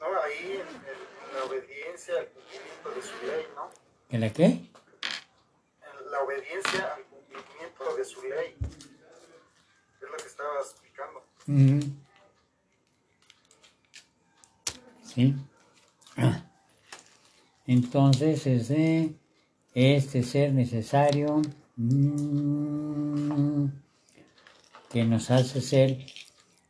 [0.00, 3.70] No, ahí en, la obediencia al cumplimiento de su ley, ¿no?
[4.08, 4.44] ¿En la qué?
[4.44, 7.04] En la obediencia al
[7.96, 8.56] de su ley.
[10.00, 11.22] Es lo que estaba explicando.
[15.04, 15.34] Sí.
[17.66, 19.14] Entonces, ese,
[19.74, 21.42] este ser necesario
[21.76, 23.66] mm,
[24.90, 26.06] que nos hace ser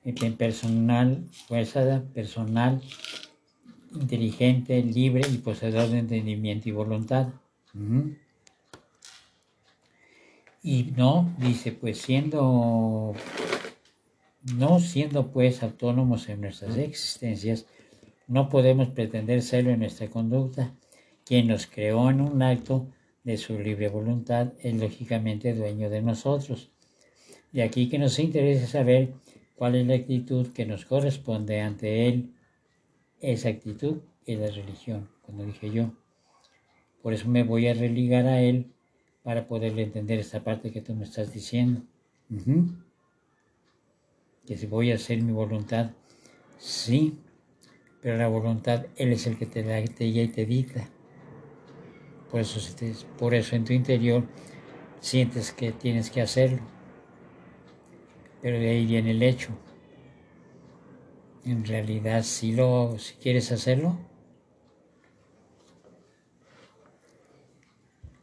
[0.05, 2.83] eh, personal, fuerza personal,
[3.93, 7.29] inteligente, libre y poseedor de entendimiento y voluntad.
[10.63, 13.15] Y no, dice, pues siendo,
[14.57, 17.67] no siendo pues autónomos en nuestras existencias,
[18.27, 20.73] No podemos pretender serlo en nuestra conducta.
[21.31, 22.89] Quien nos creó en un acto
[23.23, 26.73] de su libre voluntad es lógicamente dueño de nosotros.
[27.53, 29.13] De aquí que nos interesa saber
[29.55, 32.35] cuál es la actitud que nos corresponde ante Él.
[33.21, 35.93] Esa actitud es la religión, cuando dije yo.
[37.01, 38.67] Por eso me voy a religar a Él
[39.23, 41.83] para poderle entender esta parte que tú me estás diciendo.
[44.49, 45.93] Que si voy a hacer mi voluntad,
[46.59, 47.21] sí,
[48.03, 50.91] pero la voluntad Él es el que te da te y te dicta.
[52.31, 52.61] Por eso,
[53.19, 54.25] por eso en tu interior
[55.01, 56.61] sientes que tienes que hacerlo.
[58.43, 59.51] Pero de ahí viene el hecho.
[61.45, 63.99] En realidad, si lo, si quieres hacerlo,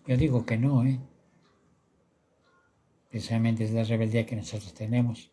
[0.07, 1.01] Yo digo que no, ¿eh?
[3.09, 5.31] Precisamente es la rebeldía que nosotros tenemos.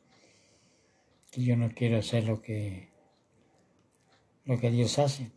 [1.32, 2.88] Y yo no quiero hacer lo que,
[4.44, 5.30] lo que Dios hace.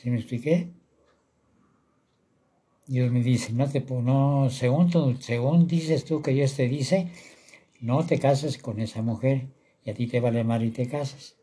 [0.00, 0.70] ¿Sí me expliqué?
[2.86, 7.08] Dios me dice, no te no, según, según dices tú que Dios te dice,
[7.80, 9.48] no te cases con esa mujer
[9.84, 11.36] y a ti te vale mal y te casas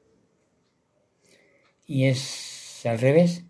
[1.87, 3.45] y es al revés.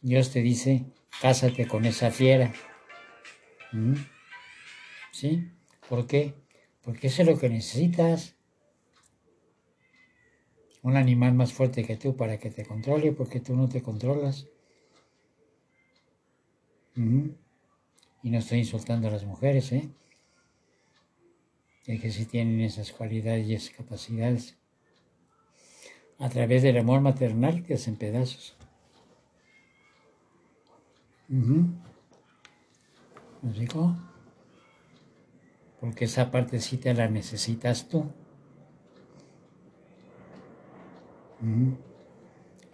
[0.00, 0.84] Dios te dice,
[1.20, 2.54] cásate con esa fiera.
[3.72, 3.94] ¿Mm?
[5.12, 5.50] ¿Sí?
[5.88, 6.34] ¿Por qué?
[6.82, 8.36] Porque eso es lo que necesitas.
[10.82, 14.46] Un animal más fuerte que tú para que te controle, porque tú no te controlas.
[16.94, 19.88] Y no estoy insultando a las mujeres, ¿eh?
[21.96, 24.56] que sí tienen esas cualidades y esas capacidades
[26.18, 28.56] a través del amor maternal que hacen pedazos.
[31.28, 31.68] ¿Me
[33.52, 33.96] digo?
[35.80, 38.12] Porque esa partecita la necesitas tú.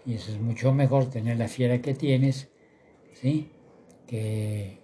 [0.06, 2.50] Y eso es mucho mejor tener la fiera que tienes,
[3.12, 3.50] ¿sí?
[4.06, 4.82] Que,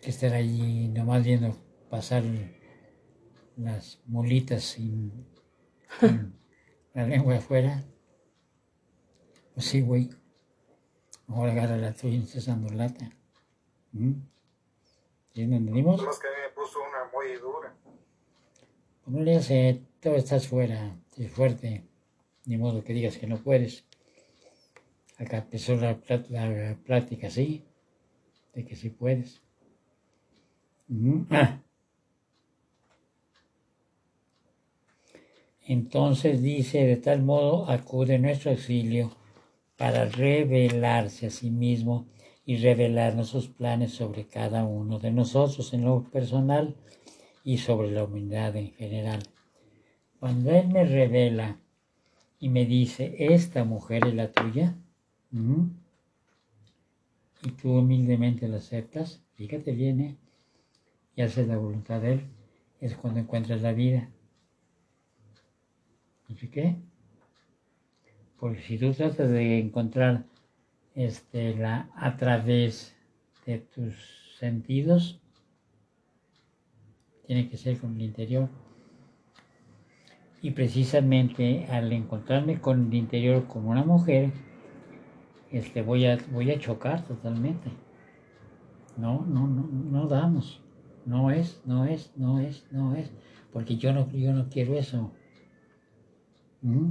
[0.00, 1.56] que estar allí nomás viendo
[1.90, 2.22] pasar
[3.56, 5.26] las mulitas sin,
[6.94, 7.84] la lengua afuera.
[9.54, 10.10] Pues sí, güey.
[11.26, 13.10] Mejor agarra la tuya y estás dando lata.
[13.92, 14.12] ¿Mm?
[15.34, 16.02] ¿Sí me entendimos?
[16.02, 17.74] Más que me puso una muy dura.
[19.04, 19.82] ¿Cómo le hace?
[20.00, 21.84] Todo estás fuera, es fuerte.
[22.46, 23.84] Ni modo que digas que no puedes.
[25.18, 25.98] Acá empezó la,
[26.30, 27.64] la plática, ¿sí?
[28.54, 29.42] De que sí puedes.
[31.30, 31.60] ah.
[35.66, 39.10] Entonces dice, de tal modo acude nuestro auxilio
[39.76, 42.06] para revelarse a sí mismo
[42.46, 46.74] y revelarnos sus planes sobre cada uno de nosotros en lo personal
[47.44, 49.20] y sobre la humanidad en general.
[50.20, 51.58] Cuando Él me revela
[52.40, 54.76] y me dice, esta mujer es la tuya,
[57.42, 60.16] y tú humildemente la aceptas, fíjate bien, ¿eh?
[61.14, 62.20] y haces la voluntad de Él,
[62.80, 64.08] es cuando encuentras la vida.
[66.28, 66.76] ¿Y qué?
[68.38, 70.24] Porque si tú tratas de encontrar
[70.94, 72.94] este, la, a través
[73.46, 73.94] de tus
[74.38, 75.20] sentidos,
[77.26, 78.48] tiene que ser con el interior.
[80.40, 84.30] Y precisamente al encontrarme con el interior como una mujer,
[85.50, 87.70] este, voy, a, voy a chocar totalmente.
[88.96, 90.60] No, no, no, no damos.
[91.06, 93.10] No es, no es, no es, no es.
[93.52, 95.12] Porque yo no, yo no quiero eso.
[96.62, 96.90] ¿Mm?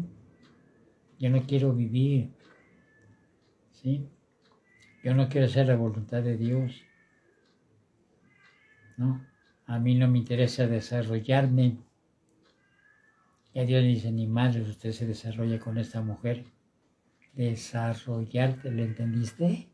[1.19, 2.31] Yo no quiero vivir,
[3.71, 4.07] ¿sí?
[5.03, 6.83] Yo no quiero hacer la voluntad de Dios,
[8.97, 9.25] ¿no?
[9.65, 11.77] A mí no me interesa desarrollarme.
[13.57, 16.43] Y a Dios le dice, ni madre, usted se desarrolla con esta mujer.
[17.33, 19.67] Desarrollarte, ¿le entendiste?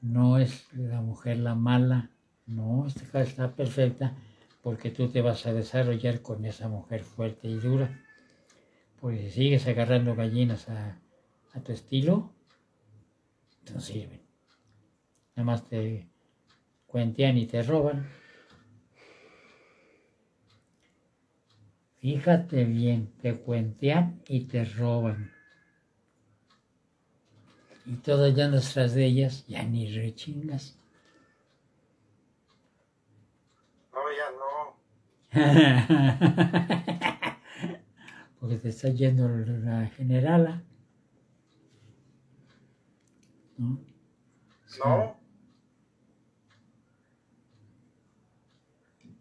[0.00, 2.10] No es la mujer la mala,
[2.46, 4.16] no, esta está perfecta
[4.60, 7.96] porque tú te vas a desarrollar con esa mujer fuerte y dura.
[9.00, 10.98] Pues si sigues agarrando gallinas a,
[11.64, 12.32] tu estilo,
[13.72, 14.20] no sirven.
[15.36, 16.08] Nada más te
[16.88, 18.04] cuentean y te roban.
[22.02, 25.30] Fíjate bien, te cuentean y te roban.
[27.86, 30.76] Y todas ya nuestras de ellas, ya ni rechingas.
[38.40, 40.64] Porque te está yendo la generala.
[43.56, 43.78] ¿No?
[44.84, 45.16] No.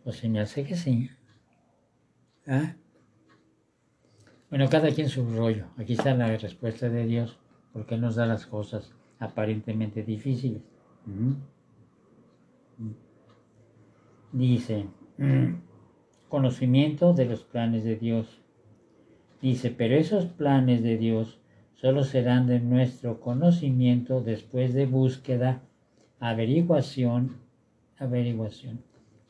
[0.03, 1.11] Pues se me hace que sí.
[2.47, 2.75] ¿Ah?
[4.49, 5.67] Bueno, cada quien su rollo.
[5.77, 7.39] Aquí está la respuesta de Dios,
[7.71, 10.61] porque Él nos da las cosas aparentemente difíciles.
[14.31, 14.87] Dice,
[16.29, 18.41] conocimiento de los planes de Dios.
[19.41, 21.39] Dice, pero esos planes de Dios
[21.75, 25.61] solo serán de nuestro conocimiento después de búsqueda,
[26.19, 27.37] averiguación,
[27.97, 28.81] averiguación,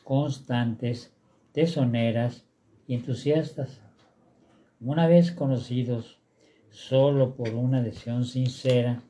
[0.03, 1.14] constantes,
[1.53, 2.45] tesoneras
[2.88, 3.82] y entusiastas.
[4.80, 6.20] Una vez conocidos
[6.70, 9.02] solo por una adhesión sincera,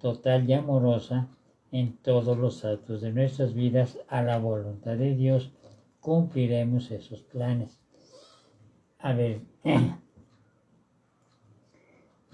[0.00, 1.28] total y amorosa
[1.72, 5.52] en todos los actos de nuestras vidas a la voluntad de Dios,
[6.00, 7.80] cumpliremos esos planes.
[8.98, 9.40] A ver,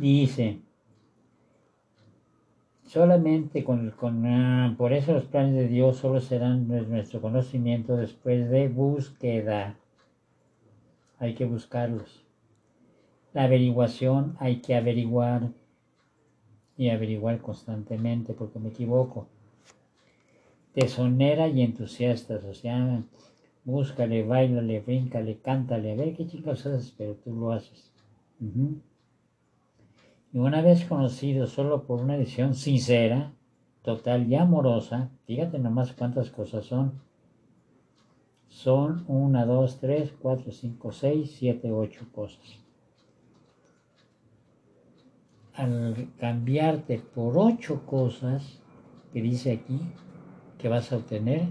[0.01, 0.61] Dice,
[2.87, 3.93] solamente con,
[4.25, 9.77] ah, por eso los planes de Dios solo serán nuestro conocimiento después de búsqueda.
[11.21, 12.25] Hay que buscarlos.
[13.33, 15.53] La averiguación hay que averiguar
[16.77, 19.29] y averiguar constantemente porque me equivoco.
[20.75, 23.05] Tesonera y entusiastas, o sea,
[23.65, 27.93] búscale, bailale, bríncale, cántale, a ver qué chicos haces, pero tú lo haces
[30.33, 33.33] y una vez conocido solo por una edición sincera,
[33.83, 37.01] total y amorosa, fíjate nomás cuántas cosas son.
[38.51, 42.59] Son una, dos, tres, cuatro, cinco, seis, siete, ocho cosas.
[45.55, 48.61] Al cambiarte por ocho cosas
[49.13, 49.81] que dice aquí
[50.59, 51.49] que vas a obtener,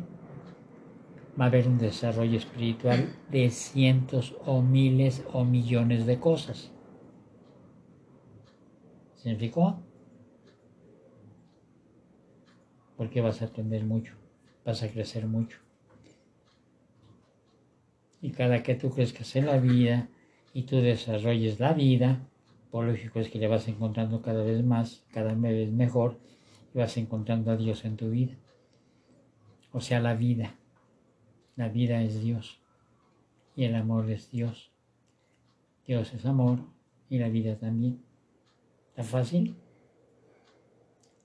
[1.39, 6.71] va a haber un desarrollo espiritual de cientos o miles o millones de cosas.
[9.15, 9.79] ¿Significó?
[12.97, 14.15] Porque vas a aprender mucho,
[14.65, 15.59] vas a crecer mucho.
[18.21, 20.09] Y cada que tú crezcas en la vida
[20.53, 22.19] y tú desarrolles la vida,
[22.71, 26.19] por lógico es que le vas encontrando cada vez más, cada vez mejor,
[26.73, 28.35] y vas encontrando a Dios en tu vida.
[29.71, 30.55] O sea, la vida.
[31.55, 32.59] La vida es Dios.
[33.55, 34.71] Y el amor es Dios.
[35.87, 36.59] Dios es amor
[37.09, 38.09] y la vida también
[39.03, 39.55] fácil?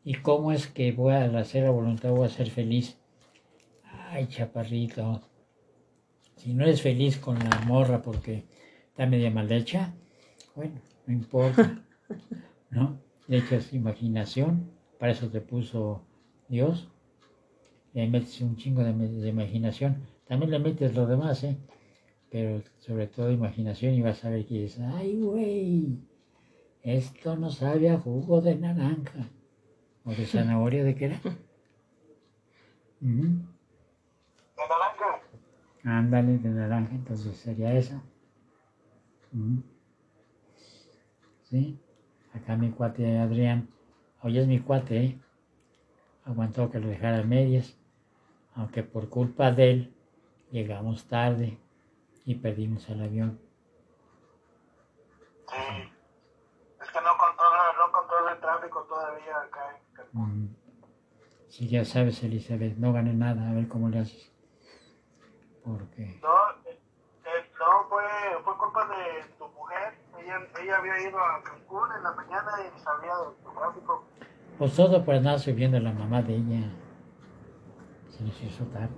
[0.04, 2.98] ¿Y cómo es que voy a hacer la voluntad, voy a ser feliz?
[4.10, 5.22] Ay, chaparrito,
[6.36, 8.44] si no eres feliz con la morra porque
[8.88, 9.94] está media mal hecha,
[10.54, 11.82] bueno, no importa,
[12.70, 12.98] ¿no?
[13.28, 16.02] Le echas imaginación, para eso te puso
[16.48, 16.88] Dios,
[17.92, 21.56] le metes un chingo de, de imaginación, también le metes lo demás, ¿eh?
[22.30, 25.98] Pero sobre todo imaginación y vas a ver que dices, ay, güey,
[26.82, 29.30] esto no sabe a jugo de naranja.
[30.04, 31.20] ¿O de zanahoria de qué era?
[33.00, 34.93] De naranja.
[35.84, 38.02] Ándale, de naranja, entonces sería eso.
[41.44, 41.78] ¿Sí?
[42.32, 43.68] Acá mi cuate Adrián,
[44.22, 45.18] hoy es mi cuate, ¿eh?
[46.24, 47.76] aguantó que lo dejara a medias,
[48.54, 49.94] aunque por culpa de él
[50.50, 51.58] llegamos tarde
[52.24, 53.38] y perdimos el avión.
[58.40, 59.80] tráfico todavía acá
[60.14, 60.56] en
[61.48, 64.33] Sí, ya sabes, Elizabeth, no gane nada, a ver cómo le haces.
[66.22, 66.78] No, eh,
[67.24, 68.02] eh, no fue,
[68.44, 69.94] fue culpa de tu mujer.
[70.18, 74.04] Ella, ella había ido a Cancún en la mañana y sabía del tráfico.
[74.58, 76.70] Pues todo por andar subiendo la mamá de ella.
[78.10, 78.88] Se nos hizo tarde.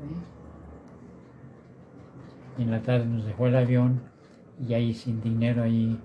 [2.59, 4.03] Y en la tarde nos dejó el avión
[4.59, 6.01] y ahí sin dinero ahí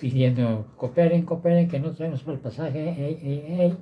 [0.00, 3.78] pidiendo, cooperen, cooperen, que no traemos para el pasaje,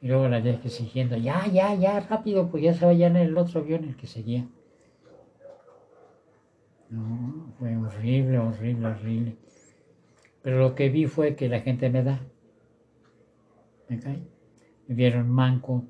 [0.00, 3.16] Y luego la vez que siguiendo, ya, ya, ya, rápido, pues ya se vaya en
[3.16, 4.46] el otro avión el que seguía.
[6.90, 9.36] No, fue horrible, horrible, horrible.
[10.42, 12.20] Pero lo que vi fue que la gente me da.
[13.88, 14.22] ¿Me cae?
[14.86, 15.84] Me vieron manco,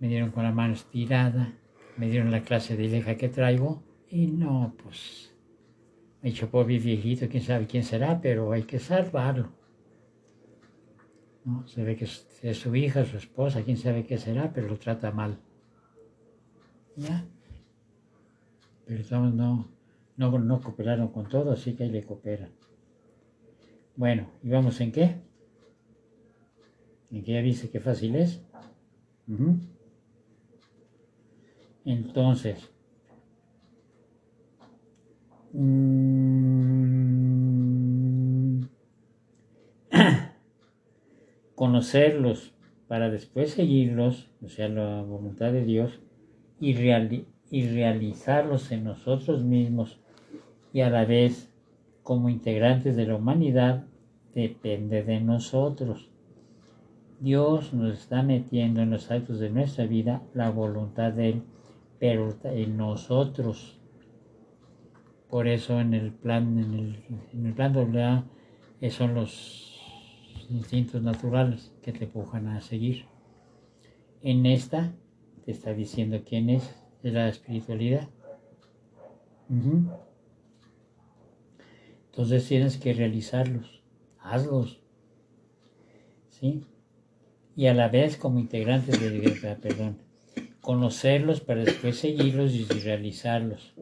[0.00, 1.52] me dieron con la mano estirada,
[1.96, 5.34] me dieron la clase de leja que traigo y no, pues
[6.24, 9.52] me dicho, pobre viejito, quién sabe quién será, pero hay que salvarlo.
[11.44, 11.68] ¿No?
[11.68, 15.10] Se ve que es su hija, su esposa, quién sabe qué será, pero lo trata
[15.10, 15.38] mal.
[16.96, 17.26] ¿Ya?
[18.86, 19.68] Pero no,
[20.16, 22.50] no, no cooperaron con todo, así que ahí le cooperan.
[23.96, 25.16] Bueno, ¿y vamos en qué?
[27.10, 28.42] ¿En qué ya dice qué fácil es?
[31.84, 32.74] Entonces,
[35.56, 35.84] Mm.
[41.54, 42.52] conocerlos
[42.88, 46.00] para después seguirlos, o sea, la voluntad de Dios,
[46.58, 46.74] y,
[47.50, 50.00] y realizarlos en nosotros mismos
[50.74, 51.48] y a la vez
[52.02, 53.84] como integrantes de la humanidad
[54.34, 56.10] depende de nosotros.
[57.20, 61.42] Dios nos está metiendo en los actos de nuestra vida la voluntad de Él,
[62.00, 63.78] pero en nosotros.
[65.30, 68.24] Por eso en el plan, en el, en plan AA
[68.90, 69.80] son los
[70.50, 73.04] instintos naturales que te empujan a seguir.
[74.22, 74.92] En esta
[75.44, 78.08] te está diciendo quién es, es la espiritualidad.
[82.14, 83.82] Entonces tienes que realizarlos,
[84.20, 84.78] hazlos.
[86.30, 86.62] ¿Sí?
[87.56, 89.98] Y a la vez como integrantes de la iglesia, perdón,
[90.60, 93.74] conocerlos para después seguirlos y realizarlos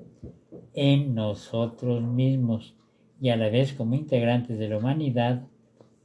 [0.73, 2.75] en nosotros mismos
[3.21, 5.43] y a la vez como integrantes de la humanidad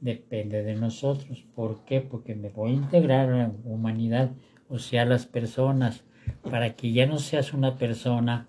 [0.02, 1.46] depende de nosotros.
[1.54, 2.02] ¿Por qué?
[2.02, 4.32] Porque me voy a integrar a la humanidad,
[4.68, 6.04] o sea, a las personas,
[6.42, 8.48] para que ya no seas una persona,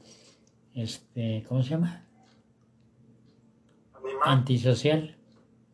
[0.75, 2.09] este, ¿cómo se llama?
[4.26, 5.15] Antisocial.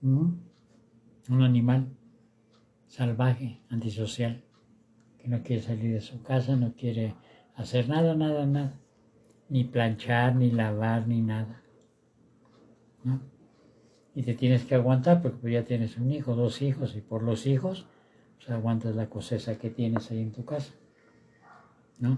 [0.01, 1.87] Un animal
[2.87, 4.43] salvaje, antisocial,
[5.17, 7.15] que no quiere salir de su casa, no quiere
[7.55, 8.79] hacer nada, nada, nada,
[9.49, 11.61] ni planchar, ni lavar, ni nada.
[14.13, 17.21] Y te tienes que aguantar porque pues, ya tienes un hijo, dos hijos, y por
[17.21, 17.85] los hijos,
[18.37, 20.73] pues aguantas la cosecha que tienes ahí en tu casa.
[21.99, 22.17] ¿No?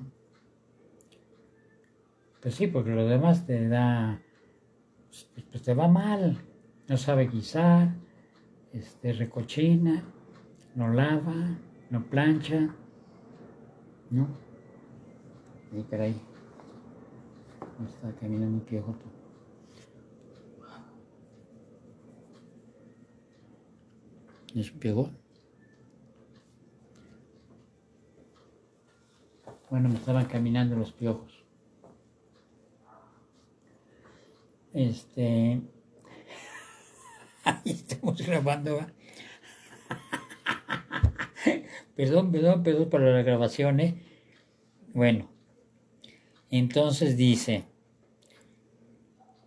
[2.42, 4.22] Pues sí, porque lo demás te da,
[5.10, 6.38] pues, pues te va mal,
[6.88, 7.96] no sabe guisar,
[8.74, 10.04] este, recochina,
[10.76, 11.58] no lava,
[11.90, 12.76] no plancha,
[14.10, 14.28] ¿no?
[15.72, 16.16] Y caray,
[17.86, 18.96] está caminando un piojo
[24.56, 25.12] ¿Es un pegó?
[29.70, 31.47] Bueno, me estaban caminando los piojos.
[34.78, 35.60] Este.
[37.44, 38.80] Ahí estamos grabando.
[41.96, 43.96] perdón, perdón, perdón para la grabación, ¿eh?
[44.94, 45.32] Bueno,
[46.52, 47.64] entonces dice: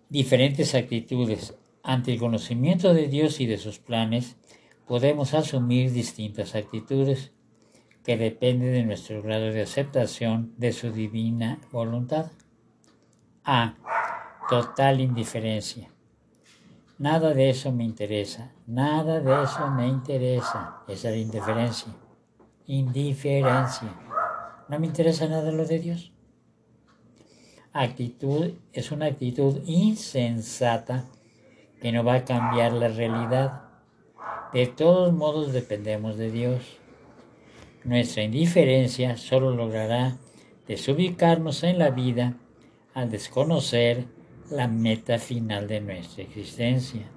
[0.09, 1.55] diferentes actitudes
[1.85, 4.37] ante el conocimiento de Dios y de sus planes
[4.89, 7.31] podemos asumir distintas actitudes
[8.03, 12.33] que dependen de nuestro grado de aceptación de su divina voluntad.
[13.45, 13.77] A.
[14.51, 15.89] Total indiferencia.
[16.99, 20.83] Nada de eso me interesa, nada de eso me interesa.
[20.89, 21.93] Esa es la indiferencia.
[22.67, 23.95] Indiferencia.
[24.69, 26.13] No me interesa nada lo de Dios.
[27.73, 31.05] Actitud es una actitud insensata
[31.81, 33.71] que no va a cambiar la realidad
[34.53, 36.77] de todos modos dependemos de Dios.
[37.85, 40.17] Nuestra indiferencia solo logrará
[40.67, 42.35] desubicarnos en la vida
[42.93, 44.07] al desconocer
[44.51, 47.09] la meta final de nuestra existencia.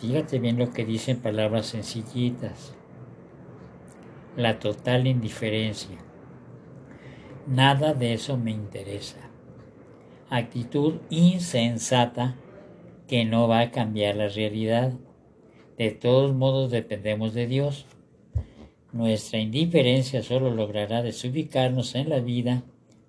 [0.00, 2.74] Fíjate bien lo que dicen palabras sencillitas.
[4.34, 5.98] La total indiferencia.
[7.46, 9.18] Nada de eso me interesa.
[10.30, 12.36] Actitud insensata
[13.06, 14.94] que no va a cambiar la realidad.
[15.76, 17.84] De todos modos dependemos de Dios.
[18.92, 22.62] Nuestra indiferencia solo logrará desubicarnos en la vida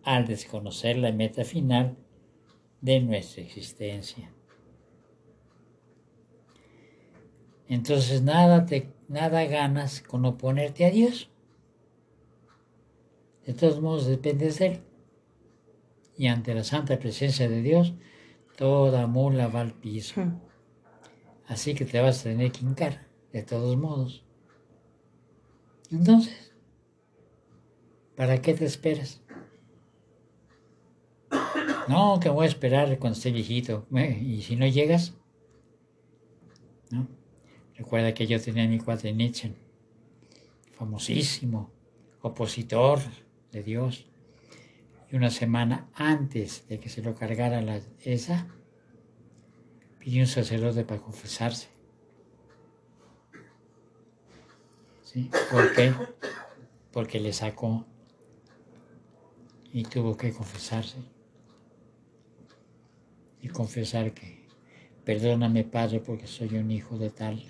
[0.04, 1.96] al desconocer la meta final
[2.82, 4.32] de nuestra existencia.
[7.68, 11.30] Entonces nada, te, nada ganas con oponerte a Dios.
[13.46, 14.82] De todos modos dependes de Él.
[16.18, 17.94] Y ante la santa presencia de Dios,
[18.58, 20.22] toda mula va al piso.
[20.22, 20.42] Hmm.
[21.48, 24.24] Así que te vas a tener que hincar, de todos modos.
[25.92, 26.54] Entonces,
[28.16, 29.22] ¿para qué te esperas?
[31.92, 33.86] No, que voy a esperar cuando esté viejito.
[33.92, 35.14] Y si no llegas,
[36.90, 37.08] ¿no?
[37.76, 39.54] Recuerda que yo tenía mi cuate Nietzsche,
[40.72, 41.70] famosísimo,
[42.22, 43.00] opositor
[43.52, 44.06] de Dios.
[45.12, 48.48] Y una semana antes de que se lo cargara esa,
[50.00, 51.68] pidió un sacerdote para confesarse.
[55.04, 55.30] ¿Sí?
[55.52, 55.94] ¿Por qué?
[56.94, 57.86] Porque le sacó
[59.74, 60.98] y tuvo que confesarse.
[63.42, 64.46] Y confesar que,
[65.04, 67.44] perdóname Padre porque soy un hijo de tal,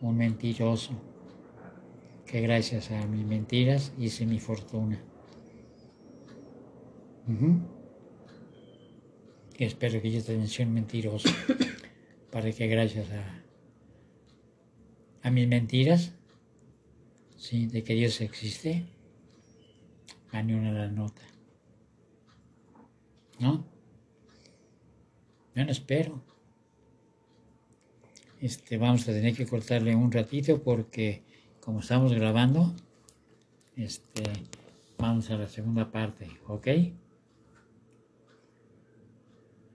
[0.00, 0.92] un mentiroso,
[2.26, 5.02] que gracias a mis mentiras hice mi fortuna
[9.66, 11.28] espero que yo sea un mentiroso,
[12.30, 13.42] para que gracias a,
[15.22, 16.12] a mis mentiras,
[17.36, 17.66] ¿sí?
[17.66, 18.86] de que Dios existe,
[20.32, 21.22] gane una la nota.
[23.40, 23.64] ¿No?
[25.54, 26.22] Bueno, espero.
[28.40, 31.22] Este, vamos a tener que cortarle un ratito porque
[31.60, 32.74] como estamos grabando,
[33.76, 34.22] este,
[34.98, 36.68] vamos a la segunda parte, ¿ok?